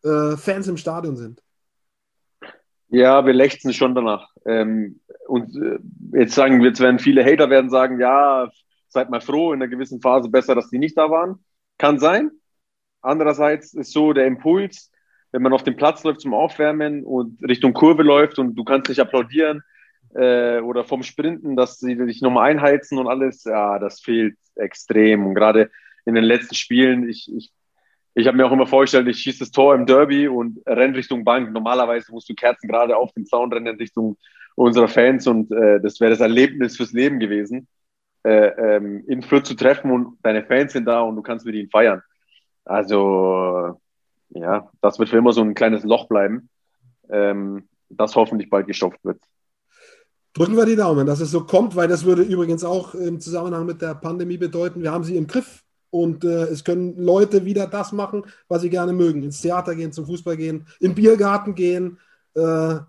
[0.04, 1.42] äh, Fans im Stadion sind?
[2.88, 4.28] Ja, wir lechzen schon danach.
[4.46, 5.78] Ähm, und äh,
[6.18, 8.48] jetzt sagen, jetzt werden viele Hater werden sagen, ja,
[8.88, 11.44] seid mal froh, in einer gewissen Phase besser, dass die nicht da waren.
[11.78, 12.30] Kann sein.
[13.00, 14.92] Andererseits ist so der Impuls,
[15.32, 18.88] wenn man auf dem Platz läuft zum Aufwärmen und Richtung Kurve läuft und du kannst
[18.88, 19.62] nicht applaudieren
[20.14, 25.26] äh, oder vom Sprinten, dass sie dich nochmal einheizen und alles, ja, das fehlt extrem.
[25.26, 25.70] Und gerade
[26.04, 27.52] in den letzten Spielen, ich, ich,
[28.14, 31.24] ich habe mir auch immer vorgestellt, ich schieße das Tor im Derby und renne Richtung
[31.24, 31.52] Bank.
[31.52, 34.16] Normalerweise musst du Kerzen gerade auf den Zaun rennen Richtung
[34.54, 37.66] unserer Fans und äh, das wäre das Erlebnis fürs Leben gewesen,
[38.22, 41.56] äh, ähm, in Fürth zu treffen und deine Fans sind da und du kannst mit
[41.56, 42.02] ihnen feiern.
[42.64, 43.80] Also
[44.30, 46.48] ja, das wird für immer so ein kleines Loch bleiben,
[47.10, 49.20] ähm, das hoffentlich bald gestopft wird.
[50.34, 53.66] Drücken wir die Daumen, dass es so kommt, weil das würde übrigens auch im Zusammenhang
[53.66, 55.63] mit der Pandemie bedeuten, wir haben sie im Griff
[55.94, 59.22] und äh, es können Leute wieder das machen, was sie gerne mögen.
[59.22, 62.00] Ins Theater gehen, zum Fußball gehen, in den Biergarten gehen,
[62.34, 62.40] äh,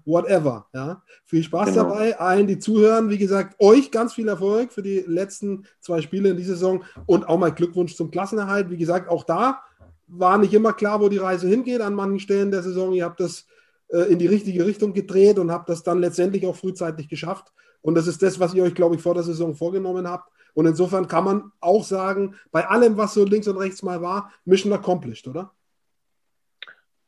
[0.05, 0.65] whatever.
[0.73, 1.03] Ja?
[1.23, 1.83] Viel Spaß genau.
[1.83, 3.11] dabei, allen, die zuhören.
[3.11, 7.29] Wie gesagt, euch ganz viel Erfolg für die letzten zwei Spiele in dieser Saison und
[7.29, 8.71] auch mal Glückwunsch zum Klassenerhalt.
[8.71, 9.61] Wie gesagt, auch da
[10.07, 12.91] war nicht immer klar, wo die Reise hingeht an manchen Stellen der Saison.
[12.91, 13.45] Ihr habt das
[13.89, 17.53] äh, in die richtige Richtung gedreht und habt das dann letztendlich auch frühzeitig geschafft.
[17.83, 20.31] Und das ist das, was ihr euch, glaube ich, vor der Saison vorgenommen habt.
[20.55, 24.33] Und insofern kann man auch sagen, bei allem, was so links und rechts mal war,
[24.45, 25.51] Mission accomplished, oder?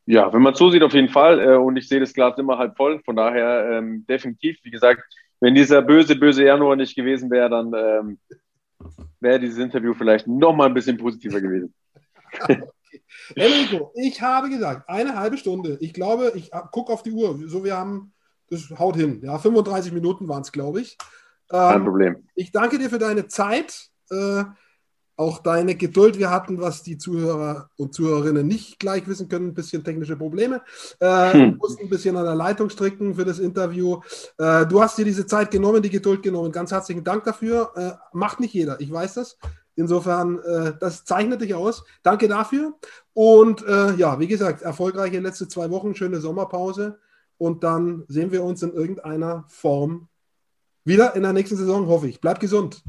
[0.06, 1.40] Ja, wenn man so sieht, auf jeden Fall.
[1.40, 3.00] Äh, und ich sehe das Glas immer halb voll.
[3.04, 5.02] Von daher ähm, definitiv, wie gesagt,
[5.40, 8.18] wenn dieser böse, böse Januar nicht gewesen wäre, dann ähm,
[9.20, 11.74] wäre dieses Interview vielleicht noch mal ein bisschen positiver gewesen.
[13.34, 15.78] Enrico, ich habe gesagt, eine halbe Stunde.
[15.80, 17.38] Ich glaube, ich gucke auf die Uhr.
[17.46, 18.12] So, wir haben,
[18.50, 19.20] das haut hin.
[19.22, 20.96] Ja, 35 Minuten waren es, glaube ich.
[21.50, 22.16] Ähm, Kein Problem.
[22.34, 24.44] Ich danke dir für deine Zeit, äh,
[25.16, 26.18] auch deine Geduld.
[26.18, 30.62] Wir hatten, was die Zuhörer und Zuhörerinnen nicht gleich wissen können, ein bisschen technische Probleme.
[31.00, 31.56] Äh, hm.
[31.58, 34.00] mussten ein bisschen an der Leitung stricken für das Interview.
[34.38, 36.52] Äh, du hast dir diese Zeit genommen, die Geduld genommen.
[36.52, 37.72] Ganz herzlichen Dank dafür.
[37.74, 39.38] Äh, macht nicht jeder, ich weiß das.
[39.74, 41.84] Insofern, äh, das zeichnet dich aus.
[42.02, 42.74] Danke dafür.
[43.12, 46.98] Und äh, ja, wie gesagt, erfolgreiche letzte zwei Wochen, schöne Sommerpause.
[47.38, 50.07] Und dann sehen wir uns in irgendeiner Form
[50.88, 52.20] wieder in der nächsten Saison, hoffe ich.
[52.20, 52.82] Bleib gesund.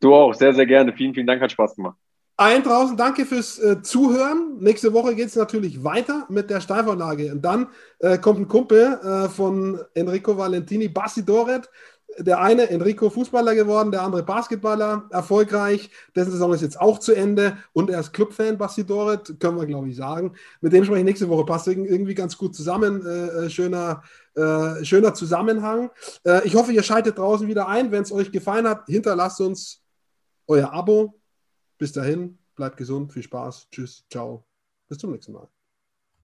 [0.00, 0.92] Du auch, sehr, sehr gerne.
[0.92, 1.96] Vielen, vielen Dank, hat Spaß gemacht.
[2.38, 4.58] Allen draußen danke fürs äh, Zuhören.
[4.58, 7.32] Nächste Woche geht es natürlich weiter mit der Steilvorlage.
[7.32, 7.68] Und dann
[8.00, 11.70] äh, kommt ein Kumpel äh, von Enrico Valentini, Basti Doret,
[12.18, 15.90] der eine Enrico Fußballer geworden, der andere Basketballer, erfolgreich.
[16.14, 19.66] Dessen Saison ist jetzt auch zu Ende und er ist Clubfan, Basti Doret, können wir
[19.66, 20.34] glaube ich sagen.
[20.60, 23.04] Mit dem spreche ich nächste Woche, passt irgendwie ganz gut zusammen.
[23.06, 24.02] Äh, äh, schöner,
[24.34, 25.90] äh, schöner Zusammenhang.
[26.24, 27.92] Äh, ich hoffe, ihr schaltet draußen wieder ein.
[27.92, 29.82] Wenn es euch gefallen hat, hinterlasst uns
[30.46, 31.20] euer Abo.
[31.78, 34.46] Bis dahin, bleibt gesund, viel Spaß, tschüss, ciao,
[34.88, 35.55] bis zum nächsten Mal.